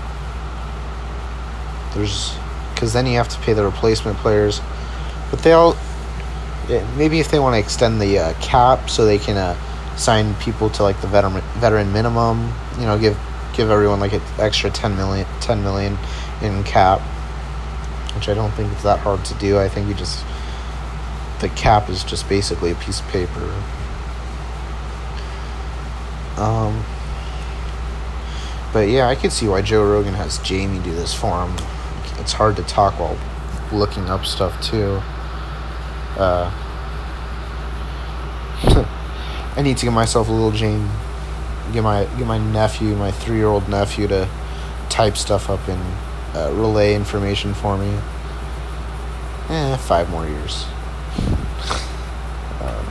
[1.93, 2.35] There's
[2.73, 4.59] because then you have to pay the replacement players,
[5.31, 5.77] but they all
[6.97, 9.55] maybe if they want to extend the uh, cap so they can uh,
[9.95, 13.17] sign people to like the veteran veteran minimum, you know, give
[13.53, 15.97] give everyone like an extra 10 million 10 million
[16.41, 16.99] in cap,
[18.15, 19.59] which I don't think it's that hard to do.
[19.59, 20.25] I think you just
[21.39, 23.63] the cap is just basically a piece of paper.
[26.37, 26.83] Um
[28.73, 31.55] but yeah, I could see why Joe Rogan has Jamie do this for him.
[32.19, 33.17] It's hard to talk while
[33.71, 34.99] looking up stuff too.
[36.17, 36.51] Uh,
[39.55, 40.89] I need to get myself a little Jane.
[41.71, 44.27] Get my get my nephew, my three year old nephew, to
[44.89, 45.81] type stuff up and
[46.35, 47.99] uh, relay information for me.
[49.49, 50.65] Eh, five more years.
[52.61, 52.85] Um,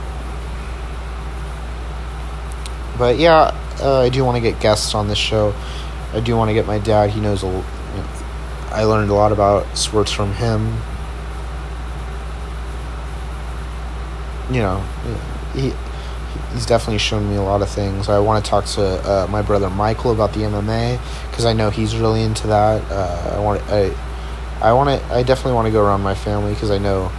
[2.99, 5.53] but yeah, uh, I do want to get guests on this show.
[6.13, 7.09] I do want to get my dad.
[7.09, 7.47] He knows a.
[7.47, 8.07] You know,
[8.69, 10.77] I learned a lot about sports from him.
[14.51, 14.83] you know,
[15.53, 15.73] he
[16.53, 18.09] he's definitely shown me a lot of things.
[18.09, 21.69] I want to talk to uh, my brother Michael about the MMA because I know
[21.69, 22.81] he's really into that.
[22.91, 23.95] Uh, I want I
[24.61, 27.11] I want to I definitely want to go around my family because I know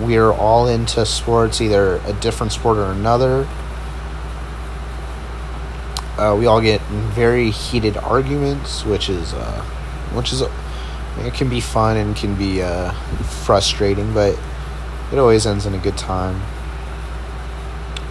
[0.00, 3.48] we're all into sports, either a different sport or another.
[6.18, 9.62] Uh, we all get very heated arguments, which is uh,
[10.14, 12.92] which is it can be fun and can be uh,
[13.44, 14.38] frustrating, but
[15.12, 16.40] it always ends in a good time.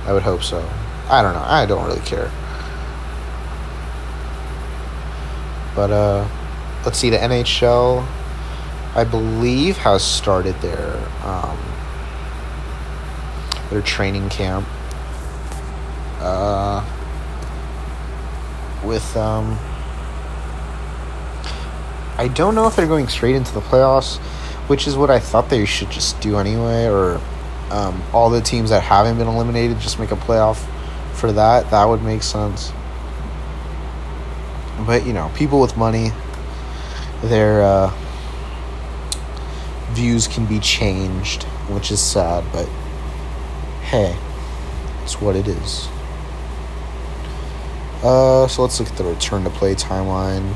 [0.05, 0.67] I would hope so.
[1.09, 1.43] I don't know.
[1.43, 2.31] I don't really care.
[5.75, 6.27] But uh
[6.85, 8.07] let's see the NHL
[8.95, 11.57] I believe has started their um
[13.69, 14.65] their training camp
[16.21, 16.85] uh
[18.85, 19.57] with um
[22.17, 24.19] I don't know if they're going straight into the playoffs
[24.67, 27.21] which is what I thought they should just do anyway, or
[27.69, 30.65] um, all the teams that haven't been eliminated just make a playoff
[31.13, 31.69] for that.
[31.71, 32.71] That would make sense.
[34.85, 36.11] But you know, people with money,
[37.21, 37.93] their uh,
[39.91, 42.43] views can be changed, which is sad.
[42.51, 42.67] But
[43.83, 44.17] hey,
[45.03, 45.87] it's what it is.
[48.05, 50.53] Uh, so let's look at the return to play timeline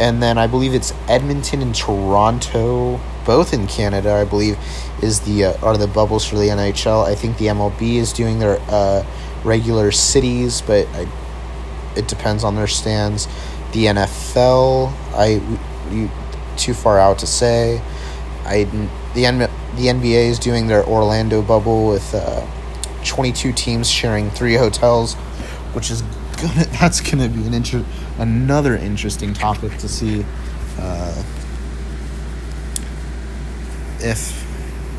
[0.00, 4.14] and then I believe it's Edmonton and Toronto, both in Canada.
[4.14, 4.58] I believe
[5.02, 7.06] is the uh, are the bubbles for the NHL.
[7.06, 9.04] I think the MLB is doing their uh,
[9.44, 11.06] regular cities, but I
[11.96, 13.26] it depends on their stands.
[13.72, 15.42] The NFL, I
[15.94, 16.10] you
[16.56, 17.82] too far out to say.
[18.46, 18.64] I
[19.12, 22.46] the N, the NBA is doing their Orlando bubble with uh,
[23.04, 25.14] 22 teams sharing three hotels,
[25.74, 26.02] which is
[26.40, 27.84] gonna that's gonna be an inter-
[28.18, 30.24] another interesting topic to see
[30.78, 31.22] uh,
[34.00, 34.40] if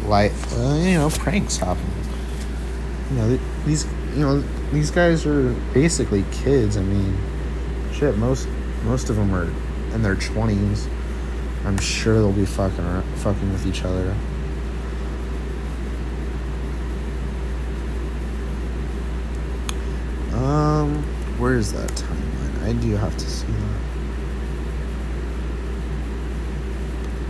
[0.06, 1.86] like uh, you know pranks happen.
[3.10, 4.39] You know these you know
[4.71, 6.77] these guys are basically kids.
[6.77, 7.17] I mean,
[7.93, 8.17] shit.
[8.17, 8.47] Most
[8.84, 9.51] most of them are
[9.93, 10.88] in their twenties.
[11.65, 14.15] I'm sure they'll be fucking fucking with each other.
[20.34, 21.06] Um,
[21.41, 22.63] where is that timeline?
[22.63, 23.82] I do have to see that.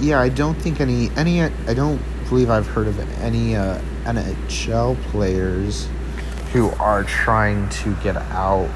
[0.01, 5.01] Yeah, I don't think any any I don't believe I've heard of any uh, NHL
[5.03, 5.87] players
[6.51, 8.67] who are trying to get out,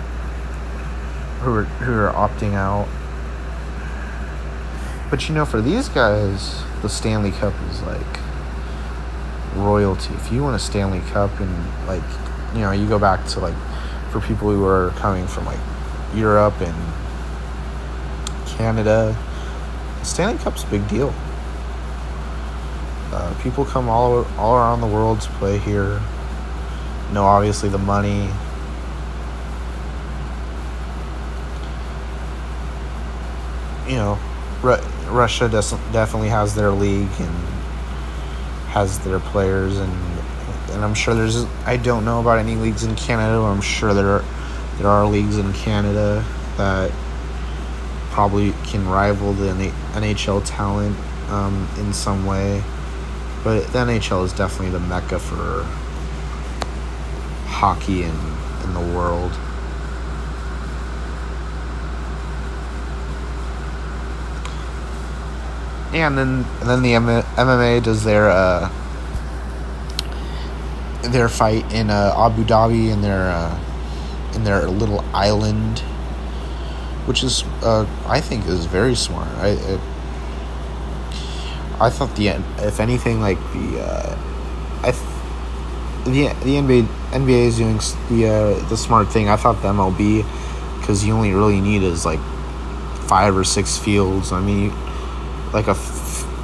[1.41, 2.88] who are who are opting out.
[5.10, 8.19] But you know, for these guys, the Stanley Cup is like
[9.56, 10.13] royalty.
[10.13, 12.04] If you win a Stanley Cup and like,
[12.54, 13.56] you know, you go back to like
[14.15, 15.60] for people who are coming from like
[16.13, 16.93] Europe and
[18.47, 19.13] Canada,
[20.04, 21.13] Stanley Cup's a big deal.
[23.12, 26.01] Uh, people come all all around the world to play here.
[27.10, 28.30] You know, obviously the money.
[33.86, 34.19] You know,
[34.62, 37.36] Ru- Russia does, definitely has their league and
[38.69, 40.14] has their players and
[40.75, 43.39] and I'm sure there's I don't know about any leagues in Canada.
[43.39, 44.25] but I'm sure there are,
[44.77, 46.23] there are leagues in Canada
[46.57, 46.91] that
[48.11, 49.51] probably can rival the
[49.93, 50.97] NHL talent
[51.29, 52.61] um, in some way.
[53.43, 55.63] But the NHL is definitely the mecca for
[57.47, 58.15] hockey in,
[58.63, 59.31] in the world.
[65.93, 68.69] And then and then the MMA does their uh,
[71.12, 73.60] their fight in uh, Abu Dhabi in their uh,
[74.34, 75.80] in their little island,
[77.06, 79.30] which is uh, I think is very smart.
[79.38, 79.80] I
[81.80, 84.18] I thought the if anything like the uh,
[84.84, 84.91] I
[86.06, 89.30] the the NBA NBA is doing the uh, the smart thing.
[89.30, 90.26] I thought the MLB
[90.80, 92.20] because you only really need is like
[93.08, 94.32] five or six fields.
[94.32, 94.72] I mean,
[95.52, 95.76] like a,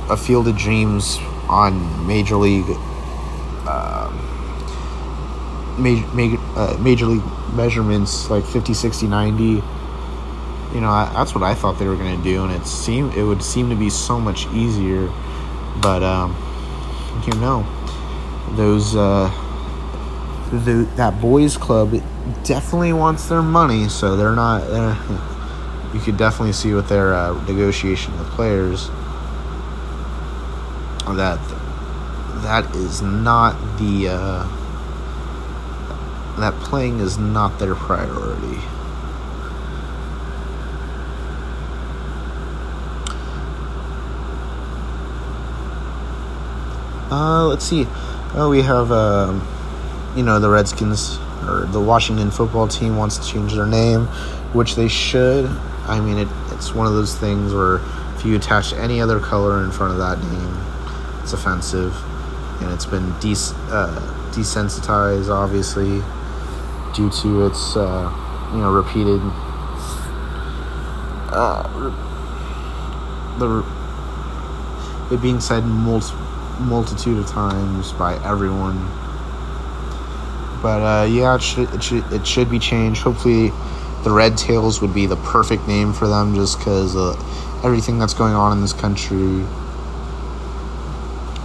[0.10, 2.66] a field of dreams on major league.
[5.82, 9.62] Major, major, uh, major league measurements like 50 60 90 you
[10.80, 13.42] know that's what i thought they were going to do and it seemed it would
[13.42, 15.08] seem to be so much easier
[15.82, 16.36] but um,
[17.26, 17.66] you know.
[18.52, 19.30] Those uh,
[20.52, 21.92] the, that boys club
[22.44, 24.96] definitely wants their money so they're not uh,
[25.94, 28.88] you could definitely see with their uh, negotiation with players
[31.16, 31.40] that
[32.44, 34.61] that is not the uh,
[36.42, 38.60] that playing is not their priority.
[47.12, 47.86] Uh, let's see.
[48.34, 49.46] Oh, we have, um,
[50.16, 54.06] you know, the Redskins or the Washington football team wants to change their name,
[54.54, 55.46] which they should.
[55.88, 57.82] I mean, it, it's one of those things where
[58.16, 61.94] if you attach any other color in front of that name, it's offensive.
[62.62, 64.00] And it's been des- uh,
[64.32, 66.02] desensitized, obviously
[66.94, 68.12] due to its uh,
[68.54, 69.22] you know repeated
[71.32, 71.64] uh,
[73.40, 73.66] the
[75.14, 76.02] it being said mul-
[76.60, 78.78] multitude of times by everyone.
[80.62, 83.02] But uh, yeah, it should, it should it should be changed.
[83.02, 83.52] Hopefully,
[84.04, 87.14] the Red Tails would be the perfect name for them, just because uh,
[87.64, 89.46] everything that's going on in this country.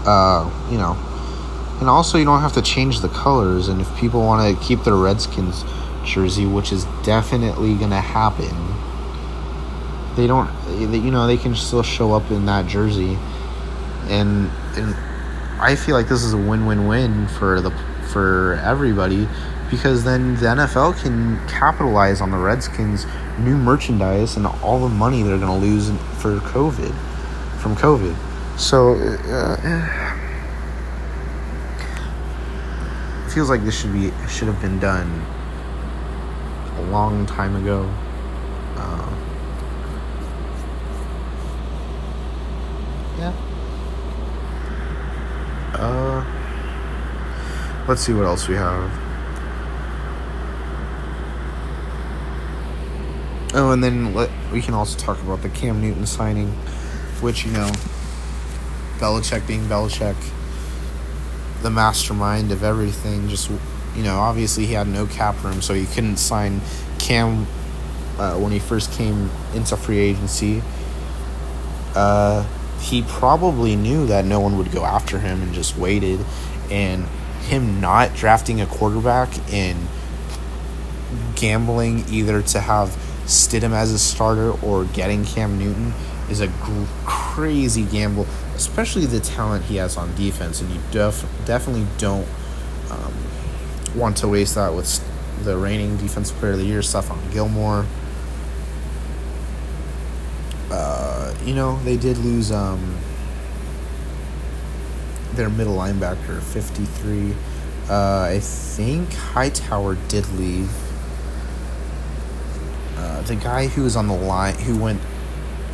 [0.08, 0.96] Uh, you know,
[1.78, 3.68] and also, you don't have to change the colors.
[3.68, 5.62] And if people want to keep their Redskins
[6.04, 8.54] jersey, which is definitely going to happen,
[10.16, 10.50] they don't.
[10.80, 13.18] You know, they can still show up in that jersey,
[14.08, 14.94] and and
[15.60, 17.70] I feel like this is a win-win-win for the
[18.10, 19.28] for everybody
[19.70, 23.04] because then the NFL can capitalize on the Redskins'
[23.38, 25.90] new merchandise and all the money they're going to lose
[26.22, 26.94] for COVID
[27.58, 28.16] from COVID.
[28.58, 28.94] So.
[28.94, 30.05] Uh,
[33.36, 35.22] feels like this should be should have been done
[36.78, 37.86] a long time ago.
[38.76, 39.10] Uh,
[43.18, 43.34] yeah.
[45.74, 46.24] Uh,
[47.86, 48.90] let's see what else we have.
[53.52, 56.52] Oh, and then let, we can also talk about the Cam Newton signing,
[57.20, 57.70] which you know,
[58.96, 60.16] Belichick being Belichick,
[61.66, 63.28] the mastermind of everything.
[63.28, 66.60] Just you know, obviously he had no cap room, so he couldn't sign
[67.00, 67.44] Cam
[68.18, 70.62] uh, when he first came into free agency.
[71.96, 72.46] Uh,
[72.80, 76.24] he probably knew that no one would go after him and just waited.
[76.70, 77.04] And
[77.48, 79.88] him not drafting a quarterback and
[81.34, 82.90] gambling either to have
[83.24, 85.94] Stidham as a starter or getting Cam Newton
[86.30, 86.48] is a
[87.04, 88.26] crazy gamble,
[88.56, 90.60] especially the talent he has on defense.
[90.60, 92.26] And you def- definitely don't
[92.90, 93.14] um,
[93.94, 95.00] want to waste that with
[95.44, 97.86] the reigning defensive player of the year, Stephon Gilmore.
[100.70, 102.96] Uh, you know, they did lose um,
[105.34, 107.34] their middle linebacker, 53.
[107.88, 110.70] Uh, I think Hightower did leave.
[112.96, 115.00] Uh, the guy who was on the line, who went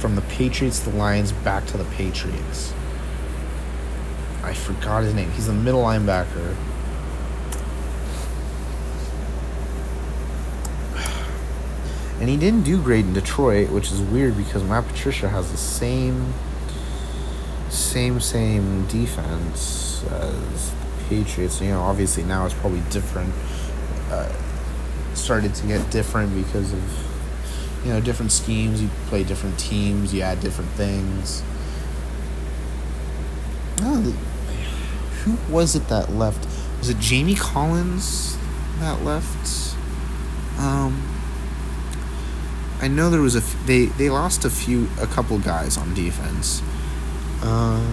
[0.02, 2.74] from the Patriots to the Lions back to the Patriots.
[4.42, 5.30] I forgot his name.
[5.30, 6.56] He's a middle linebacker.
[12.18, 15.56] And he didn't do great in Detroit, which is weird because Matt Patricia has the
[15.56, 16.34] same
[17.68, 21.60] same same defense as the Patriots.
[21.60, 23.32] You know, obviously now it's probably different.
[24.10, 24.32] Uh,
[25.14, 27.11] started to get different because of
[27.84, 28.82] you know different schemes.
[28.82, 30.12] You play different teams.
[30.12, 31.42] You add different things.
[33.80, 34.14] Oh,
[35.24, 36.46] who was it that left?
[36.78, 38.36] Was it Jamie Collins
[38.80, 39.76] that left?
[40.58, 41.02] Um,
[42.80, 45.94] I know there was a f- they they lost a few a couple guys on
[45.94, 46.60] defense,
[47.42, 47.92] uh,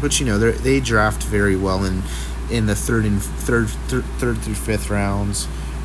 [0.00, 2.02] but you know they they draft very well in
[2.50, 5.44] in the third and third third, third through fifth rounds,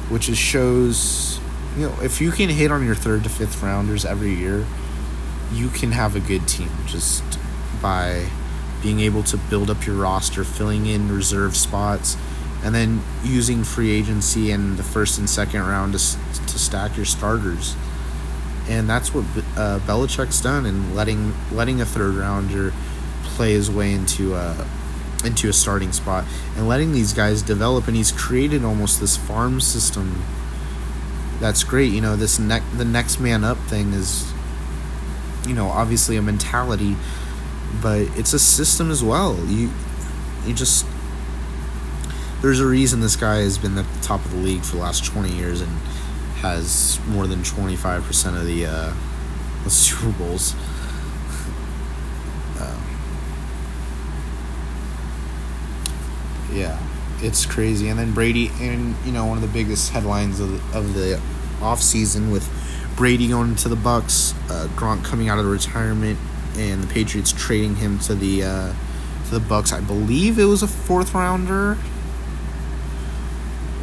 [0.10, 1.41] which is shows
[1.78, 4.66] you know if you can hit on your third to fifth rounders every year,
[5.52, 7.24] you can have a good team just
[7.82, 8.28] by
[8.82, 12.18] being able to build up your roster, filling in reserve spots,
[12.64, 16.00] and then using free agency and the first and second round to
[16.48, 17.76] to stack your starters.
[18.70, 19.26] And that's what
[19.58, 22.74] uh, Belichick's done, and letting letting a third rounder
[23.24, 24.68] play his way into a
[25.24, 27.88] into a starting spot, and letting these guys develop.
[27.88, 30.24] And he's created almost this farm system.
[31.42, 31.92] That's great.
[31.92, 34.32] You know, this neck the next man up thing is,
[35.46, 36.96] you know, obviously a mentality,
[37.82, 39.36] but it's a system as well.
[39.48, 39.72] You
[40.46, 40.86] you just
[42.42, 44.82] there's a reason this guy has been at the top of the league for the
[44.82, 45.72] last 20 years and
[46.42, 48.94] has more than 25% of the, uh,
[49.64, 50.56] the Super Bowls.
[52.60, 52.84] Um,
[56.52, 56.80] yeah,
[57.22, 57.90] it's crazy.
[57.90, 61.22] And then Brady, and you know, one of the biggest headlines of the, of the
[61.60, 62.50] offseason with
[62.96, 66.20] Brady going to the Bucs, uh, Gronk coming out of retirement,
[66.58, 68.74] and the Patriots trading him to the uh,
[69.26, 69.74] to the Bucs.
[69.74, 71.76] I believe it was a fourth rounder,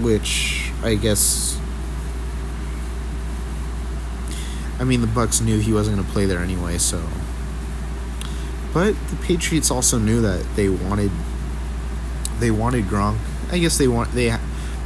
[0.00, 1.58] which I guess
[4.78, 7.02] I mean, the Bucs knew he wasn't going to play there anyway, so.
[8.72, 11.10] But the Patriots also knew that they wanted
[12.38, 13.18] they wanted Gronk.
[13.50, 14.30] I guess they want they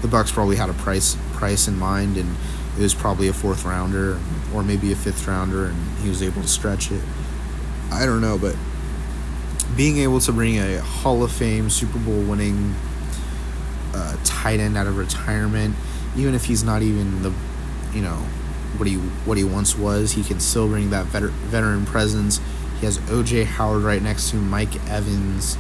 [0.02, 2.36] the Bucs probably had a price price in mind, and
[2.76, 4.18] it was probably a fourth rounder
[4.54, 7.02] or maybe a fifth rounder, and he was able to stretch it.
[7.90, 8.56] I don't know, but
[9.76, 12.74] being able to bring a Hall of Fame Super Bowl winning
[13.94, 15.74] uh, tight end out of retirement,
[16.16, 17.32] even if he's not even the
[17.94, 18.26] you know
[18.76, 20.12] what he what he once was.
[20.12, 22.40] He can still bring that veteran presence.
[22.80, 25.56] He has OJ Howard right next to Mike Evans,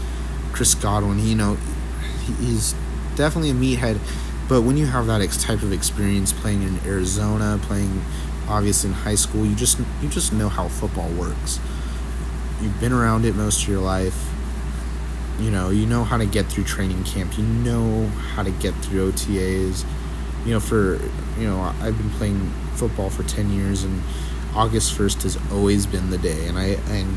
[0.52, 1.18] Chris Godwin.
[1.20, 1.58] You know,
[2.40, 2.74] he's
[3.16, 3.98] definitely a meathead.
[4.48, 8.02] But when you have that ex- type of experience playing in Arizona, playing
[8.48, 11.58] obviously in high school, you just you just know how football works.
[12.60, 14.28] You've been around it most of your life.
[15.40, 17.38] You know, you know how to get through training camp.
[17.38, 19.84] You know how to get through OTAs.
[20.44, 21.00] You know, for
[21.38, 24.02] you know, I've been playing football for 10 years and
[24.54, 27.16] August 1st has always been the day and I and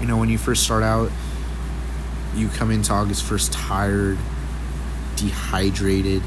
[0.00, 1.10] you know when you first start out
[2.34, 4.18] you come into August 1st tired
[5.16, 6.22] dehydrated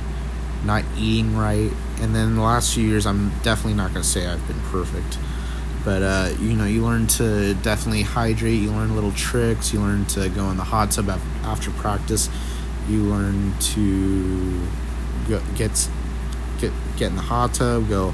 [0.65, 1.71] not eating right
[2.01, 5.17] and then the last few years I'm definitely not going to say I've been perfect
[5.85, 10.05] but uh, you know you learn to definitely hydrate you learn little tricks you learn
[10.07, 12.29] to go in the hot tub after practice
[12.89, 14.67] you learn to
[15.55, 15.89] get
[16.59, 18.13] get get in the hot tub, go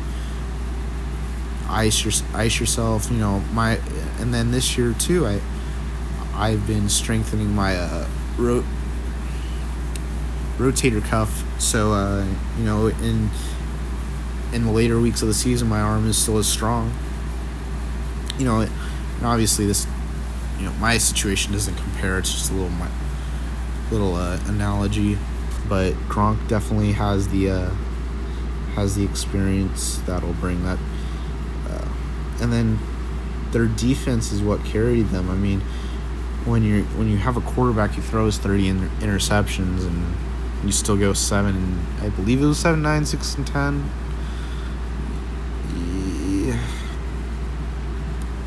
[1.67, 3.09] ice your ice yourself.
[3.09, 3.79] You know my,
[4.19, 5.41] and then this year too, I
[6.33, 8.07] I've been strengthening my uh,
[10.57, 11.43] rotator cuff.
[11.61, 12.25] So uh,
[12.57, 13.29] you know, in
[14.53, 16.93] in the later weeks of the season, my arm is still as strong.
[18.37, 18.67] You know,
[19.23, 19.85] obviously this,
[20.57, 22.17] you know, my situation doesn't compare.
[22.19, 22.89] It's just a little, my,
[23.91, 25.17] little uh, analogy,
[25.67, 27.69] but Gronk definitely has the uh,
[28.75, 30.79] has the experience that'll bring that.
[31.69, 31.87] Uh,
[32.41, 32.79] and then
[33.51, 35.29] their defense is what carried them.
[35.29, 35.61] I mean,
[36.45, 40.15] when you when you have a quarterback who throws thirty inter- interceptions and
[40.65, 43.89] you still go seven and I believe it was seven, nine, six, and ten.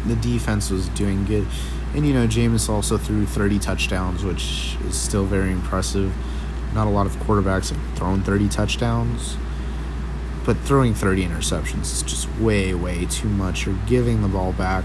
[0.06, 1.46] The defense was doing good.
[1.94, 6.12] And you know, Jameis also threw 30 touchdowns, which is still very impressive.
[6.74, 9.36] Not a lot of quarterbacks have thrown 30 touchdowns.
[10.44, 13.66] But throwing 30 interceptions is just way, way too much.
[13.66, 14.84] You're giving the ball back,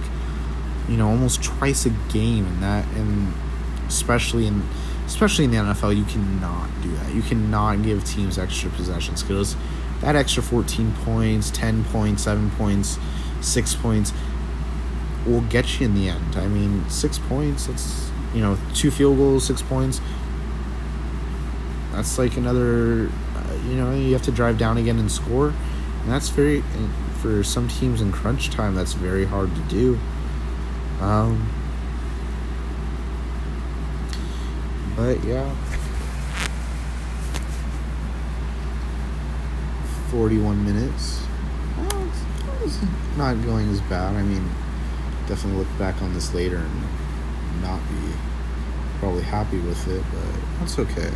[0.89, 3.33] you know, almost twice a game and that and
[3.87, 4.63] especially in
[5.13, 7.13] especially in the NFL, you cannot do that.
[7.13, 9.55] You cannot give teams extra possessions because
[10.01, 12.97] that extra 14 points, 10 points, 7 points,
[13.41, 14.11] 6 points
[15.27, 16.35] will get you in the end.
[16.35, 20.01] I mean, 6 points, that's, you know, two field goals, 6 points.
[21.91, 25.49] That's like another, uh, you know, you have to drive down again and score.
[26.01, 26.63] And that's very,
[27.21, 29.99] for some teams in crunch time, that's very hard to do.
[30.99, 31.62] Um,
[34.95, 35.55] But yeah.
[40.11, 41.23] 41 minutes.
[43.17, 44.15] Not going as bad.
[44.15, 44.49] I mean,
[45.27, 48.13] definitely look back on this later and not be
[48.99, 51.11] probably happy with it, but that's okay.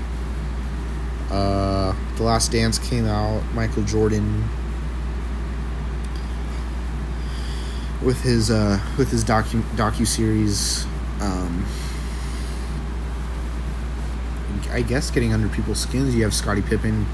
[1.29, 3.43] Uh, the Last Dance came out.
[3.53, 4.43] Michael Jordan
[8.03, 10.85] with his uh, with his docu docu series.
[11.21, 11.65] Um,
[14.69, 16.15] I guess getting under people's skins.
[16.15, 17.05] You have Scottie Pippen,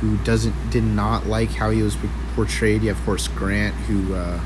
[0.00, 1.96] who doesn't did not like how he was
[2.34, 2.82] portrayed.
[2.82, 4.40] You have Horace Grant, who uh,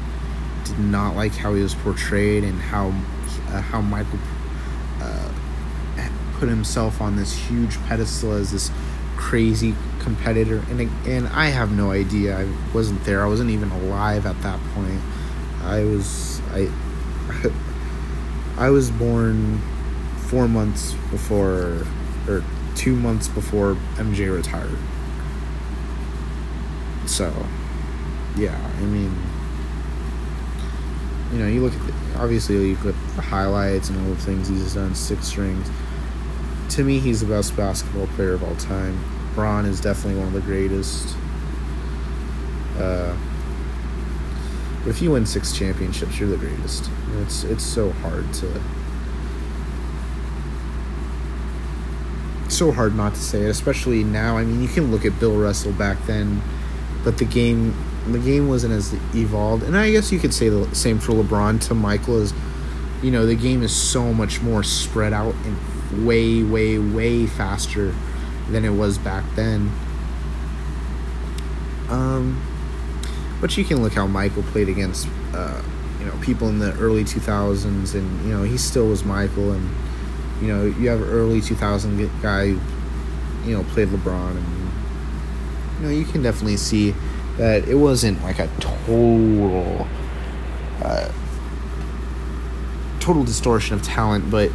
[0.65, 2.89] did not like how he was portrayed and how
[3.49, 4.19] uh, how Michael
[5.01, 5.33] uh,
[6.39, 8.71] put himself on this huge pedestal as this
[9.17, 10.65] crazy competitor.
[10.71, 12.39] And and I have no idea.
[12.39, 13.23] I wasn't there.
[13.23, 15.01] I wasn't even alive at that point.
[15.63, 16.71] I was I.
[18.59, 19.61] I was born
[20.27, 21.87] four months before
[22.29, 22.45] or
[22.75, 24.79] two months before MJ retired.
[27.07, 27.33] So,
[28.37, 29.15] yeah, I mean,
[31.33, 34.21] you know, you look at the, obviously you look at the highlights and all the
[34.21, 35.71] things he's done, six strings.
[36.71, 39.03] To me, he's the best basketball player of all time.
[39.35, 41.17] Bron is definitely one of the greatest.
[42.79, 43.17] Uh,
[44.83, 46.91] but if you win six championships, you're the greatest.
[47.21, 48.63] It's it's so hard to
[52.63, 54.39] so hard not to say it, especially now.
[54.39, 56.41] I mean, you can look at Bill Russell back then,
[57.03, 57.75] but the game
[58.07, 59.65] the game wasn't as evolved.
[59.65, 62.33] And I guess you could say the same for LeBron to Michael is
[63.03, 67.93] you know, the game is so much more spread out and way way way faster
[68.49, 69.73] than it was back then.
[71.89, 72.41] Um
[73.41, 75.61] but you can look how Michael played against uh,
[75.99, 79.69] you know, people in the early 2000s and you know, he still was Michael and
[80.43, 82.59] you know, you have early 2000 guy, you
[83.47, 84.73] know, played LeBron, and
[85.79, 86.95] you know, you can definitely see
[87.37, 89.87] that it wasn't like a total,
[90.83, 91.13] uh,
[92.99, 94.51] total distortion of talent, but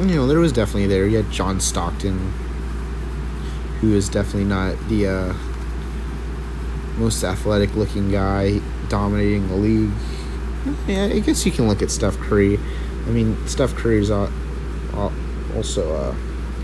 [0.00, 1.06] you know, there was definitely there.
[1.06, 2.32] You had John Stockton,
[3.80, 5.34] who is definitely not the uh,
[6.96, 8.58] most athletic looking guy
[8.88, 9.90] dominating the league.
[10.88, 12.58] Yeah, I guess you can look at Steph Curry.
[13.06, 14.10] I mean, Steph Curry's
[15.54, 16.12] also uh,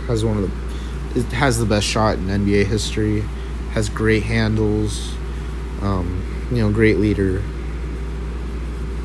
[0.07, 0.70] has one of the
[1.14, 3.22] it has the best shot in NBA history.
[3.72, 5.14] Has great handles.
[5.82, 7.43] Um, you know, great leader.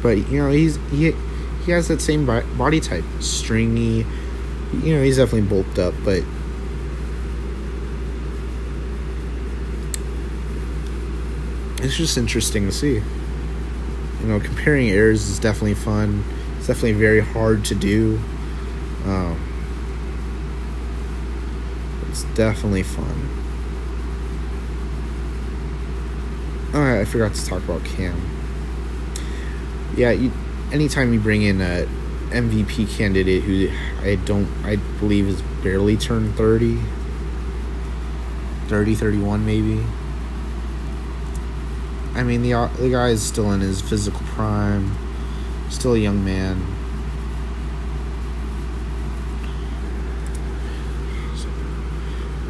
[0.02, 1.14] But you know, he's he
[1.66, 4.06] he has that same body type, stringy.
[4.74, 6.24] You know, he's definitely bulked up, but
[11.84, 12.96] it's just interesting to see.
[14.22, 16.24] You know, comparing eras is definitely fun.
[16.58, 18.20] It's definitely very hard to do.
[19.06, 19.45] Um,
[22.36, 23.30] definitely fun.
[26.74, 28.22] Alright, I forgot to talk about Cam.
[29.96, 30.32] Yeah, you,
[30.74, 31.88] anytime you bring in a
[32.32, 33.70] MVP candidate who
[34.02, 36.80] I don't, I believe is barely turned 30,
[38.68, 39.82] 30, 31 maybe.
[42.14, 44.96] I mean, the, the guy is still in his physical prime,
[45.70, 46.62] still a young man.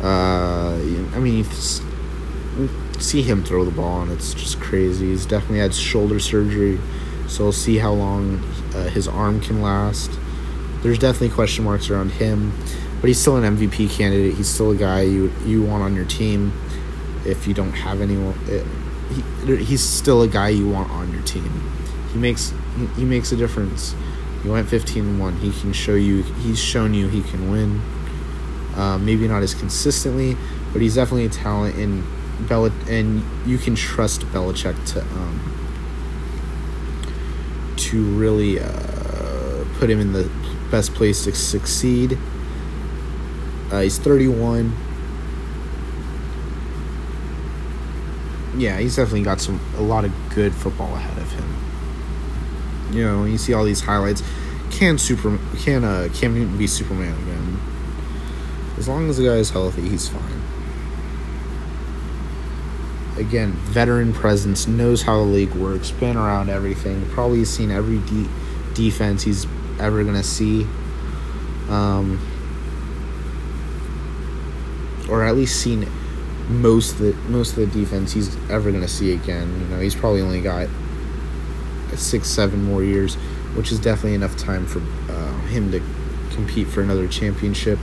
[0.05, 1.43] Uh, I mean,
[2.99, 5.07] see him throw the ball, and it's just crazy.
[5.07, 6.79] He's definitely had shoulder surgery,
[7.27, 8.39] so we'll see how long
[8.73, 10.11] uh, his arm can last.
[10.81, 12.53] There's definitely question marks around him,
[13.01, 14.36] but he's still an MVP candidate.
[14.36, 16.53] He's still a guy you you want on your team.
[17.25, 18.65] If you don't have anyone, it,
[19.45, 21.49] he, he's still a guy you want on your team.
[22.13, 23.95] He makes he, he makes a difference.
[24.43, 25.38] He went 15 1.
[25.38, 26.21] He can show you.
[26.21, 27.81] He's shown you he can win.
[28.76, 30.36] Uh, maybe not as consistently,
[30.73, 32.03] but he's definitely a talent in
[32.47, 35.55] Bel and you can trust Belichick to um,
[37.78, 40.30] to really uh, put him in the
[40.69, 42.17] best place to succeed.
[43.71, 44.76] Uh, he's 31.
[48.57, 51.55] Yeah, he's definitely got some a lot of good football ahead of him.
[52.91, 54.23] You know, you see all these highlights.
[54.71, 57.54] Can super can uh Cam Newton be Superman again?
[58.78, 60.41] As long as the guy is healthy, he's fine.
[63.17, 68.30] Again, veteran presence, knows how the league works, been around everything, probably seen every de-
[68.73, 69.47] defense he's
[69.80, 70.67] ever gonna see.
[71.69, 72.19] Um,
[75.09, 75.88] or at least seen
[76.49, 79.61] most of the most of the defense he's ever gonna see again.
[79.61, 80.67] You know, he's probably only got
[81.95, 83.15] six, seven more years,
[83.55, 85.82] which is definitely enough time for uh, him to
[86.32, 87.80] compete for another championship.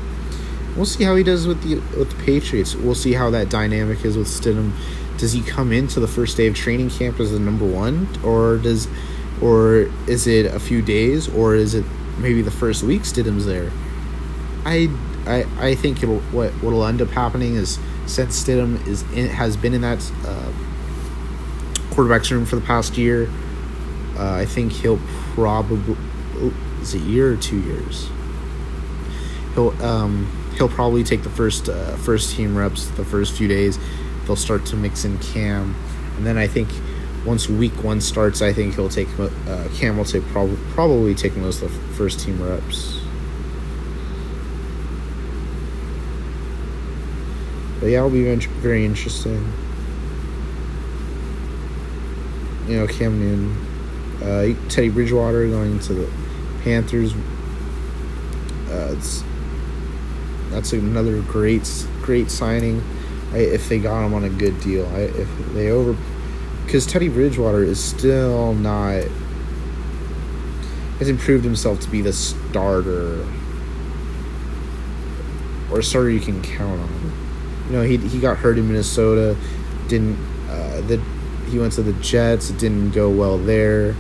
[0.76, 2.74] We'll see how he does with the with the Patriots.
[2.74, 4.72] We'll see how that dynamic is with Stidham.
[5.18, 8.56] Does he come into the first day of training camp as the number one, or
[8.56, 8.88] does,
[9.42, 11.84] or is it a few days, or is it
[12.18, 13.70] maybe the first week Stidham's there?
[14.64, 14.88] I
[15.26, 19.56] I I think it'll what what'll end up happening is since Stidham is in, has
[19.58, 20.52] been in that uh,
[21.90, 23.28] quarterback's room for the past year,
[24.16, 25.00] uh, I think he'll
[25.34, 25.96] probably
[26.80, 28.08] is it a year or two years.
[29.54, 33.78] He'll um he'll probably take the first uh, first team reps the first few days.
[34.26, 35.74] They'll start to mix in Cam,
[36.16, 36.68] and then I think
[37.24, 41.36] once week one starts, I think he'll take uh, Cam will take prob- probably take
[41.36, 43.00] most of the first team reps.
[47.80, 49.53] But yeah, it'll be very interesting.
[52.68, 56.12] You know, Cam Newton, uh, Teddy Bridgewater going to the
[56.62, 57.12] Panthers.
[58.68, 59.24] Uh, it's
[60.53, 61.68] that's another great
[62.03, 62.82] great signing.
[63.34, 65.96] If they got him on a good deal, if they over,
[66.66, 69.05] because Teddy Bridgewater is still not
[70.98, 73.26] hasn't proved himself to be the starter
[75.70, 77.12] or starter you can count on.
[77.66, 79.36] You know, he he got hurt in Minnesota,
[79.88, 80.16] didn't
[80.48, 81.00] uh, the
[81.50, 83.94] he went to the Jets, it didn't go well there.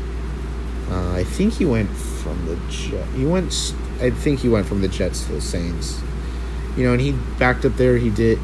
[0.90, 3.06] Uh, I think he went from the Jet.
[3.08, 3.74] He went.
[4.00, 6.00] I think he went from the Jets to the Saints.
[6.76, 7.98] You know, and he backed up there.
[7.98, 8.38] He did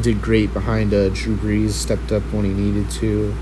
[0.00, 1.70] did great behind uh, Drew Brees.
[1.70, 3.34] Stepped up when he needed to.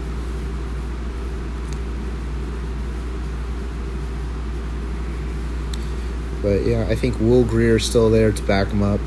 [6.42, 9.00] But yeah, I think Will Greer is still there to back him up.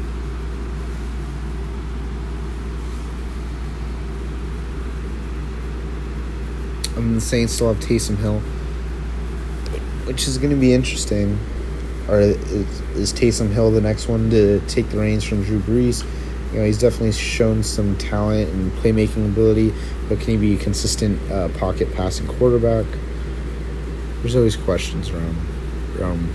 [6.95, 8.39] I the Saints still have Taysom Hill,
[10.05, 11.37] which is going to be interesting.
[12.07, 16.05] Or is, is Taysom Hill the next one to take the reins from Drew Brees?
[16.51, 19.73] You know, he's definitely shown some talent and playmaking ability,
[20.07, 22.85] but can he be a consistent uh, pocket passing quarterback?
[24.21, 25.35] There's always questions around
[25.99, 26.29] around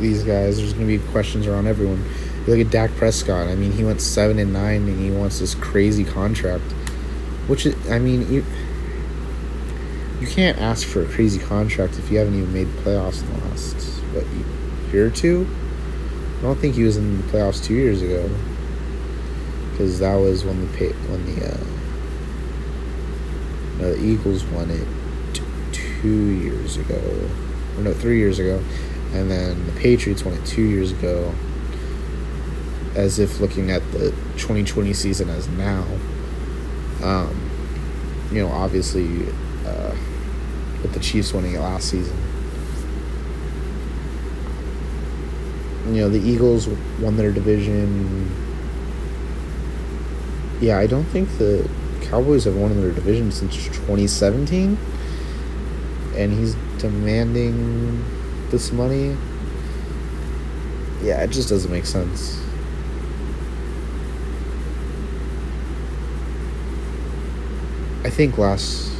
[0.00, 0.58] these guys.
[0.58, 2.04] There's going to be questions around everyone.
[2.46, 3.48] You look at Dak Prescott.
[3.48, 6.64] I mean, he went seven and nine, and he wants this crazy contract.
[7.46, 8.44] Which is, I mean, you
[10.20, 13.32] you can't ask for a crazy contract if you haven't even made the playoffs in
[13.32, 13.76] the last
[14.12, 14.26] what
[14.92, 15.46] year two.
[16.38, 18.30] I don't think he was in the playoffs two years ago
[19.70, 21.64] because that was when the when the uh,
[23.78, 24.86] no, the Eagles won it
[26.00, 27.00] two years ago,
[27.76, 28.62] or no, three years ago,
[29.12, 31.34] and then the Patriots won it two years ago.
[32.94, 35.86] As if looking at the 2020 season as now,
[37.02, 37.50] um,
[38.32, 39.28] you know, obviously,
[39.64, 39.94] uh,
[40.82, 42.16] with the Chiefs winning it last season.
[45.94, 46.68] You know, the Eagles
[47.00, 48.30] won their division.
[50.60, 51.68] Yeah, I don't think the
[52.02, 54.78] Cowboys have won their division since 2017.
[56.16, 58.04] And he's demanding
[58.50, 59.16] this money.
[61.02, 62.40] Yeah, it just doesn't make sense.
[68.04, 68.92] I think last.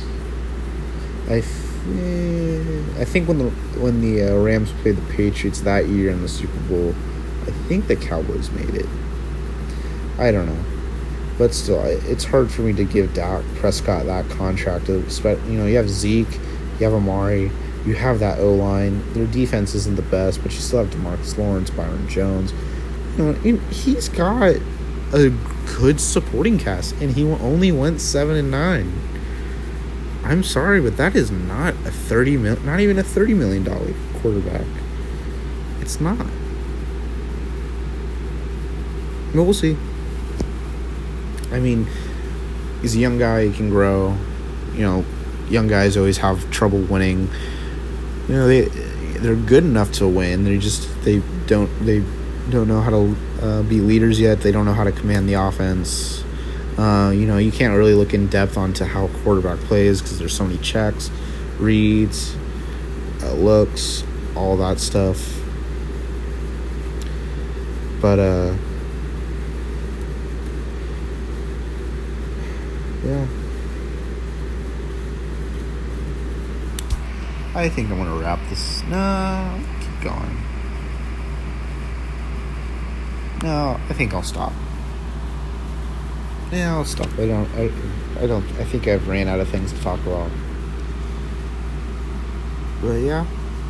[1.29, 1.41] I
[1.81, 3.51] I think when the
[3.81, 6.95] when the uh, Rams played the Patriots that year in the Super Bowl,
[7.43, 8.87] I think the Cowboys made it.
[10.19, 10.65] I don't know.
[11.39, 14.89] But still, it's hard for me to give Dak Prescott that contract.
[14.89, 15.03] You
[15.49, 16.35] know, you have Zeke,
[16.79, 17.51] you have Amari,
[17.87, 19.15] you have that O line.
[19.15, 22.53] Their defense isn't the best, but you still have Demarcus Lawrence, Byron Jones.
[23.17, 24.57] You know, he's got
[25.15, 25.31] a
[25.79, 28.93] good supporting cast, and he only went seven and nine.
[30.25, 33.95] I'm sorry, but that is not a thirty mil, not even a thirty million dollar
[34.21, 34.67] quarterback.
[35.81, 36.27] It's not.
[39.35, 39.77] But we'll see.
[41.53, 41.87] I mean,
[42.83, 43.49] he's a young guy.
[43.49, 44.17] He can grow.
[44.75, 45.05] You know,
[45.49, 47.29] young guys always have trouble winning.
[48.29, 48.63] You know, they
[49.19, 50.45] they're good enough to win.
[50.45, 52.05] They just they don't they
[52.51, 54.41] don't know how to uh, be leaders yet.
[54.41, 56.25] They don't know how to command the offense.
[56.81, 60.35] Uh, you know, you can't really look in depth onto how quarterback plays because there's
[60.35, 61.11] so many checks,
[61.59, 62.35] reads,
[63.23, 64.03] uh, looks,
[64.35, 65.43] all that stuff.
[68.01, 68.55] But uh,
[73.05, 73.27] yeah.
[77.55, 78.83] I think I'm gonna wrap this.
[78.85, 80.37] No, keep going.
[83.43, 84.55] No, I think I'll stop.
[86.53, 87.09] Yeah, I'll stop.
[87.19, 87.49] I don't.
[87.55, 87.71] I,
[88.21, 88.45] I don't.
[88.59, 90.31] I think I've ran out of things to talk about.
[92.83, 93.27] But yeah,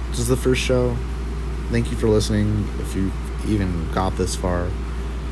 [0.09, 0.97] this is the first show.
[1.71, 2.69] Thank you for listening.
[2.79, 3.13] If you
[3.47, 4.69] even got this far,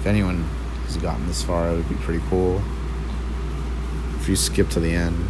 [0.01, 0.45] if anyone
[0.85, 2.61] has gotten this far, it would be pretty cool.
[4.21, 5.29] If you skip to the end,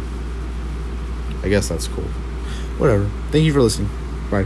[1.43, 2.05] I guess that's cool.
[2.79, 3.09] Whatever.
[3.31, 3.89] Thank you for listening.
[4.29, 4.45] Bye.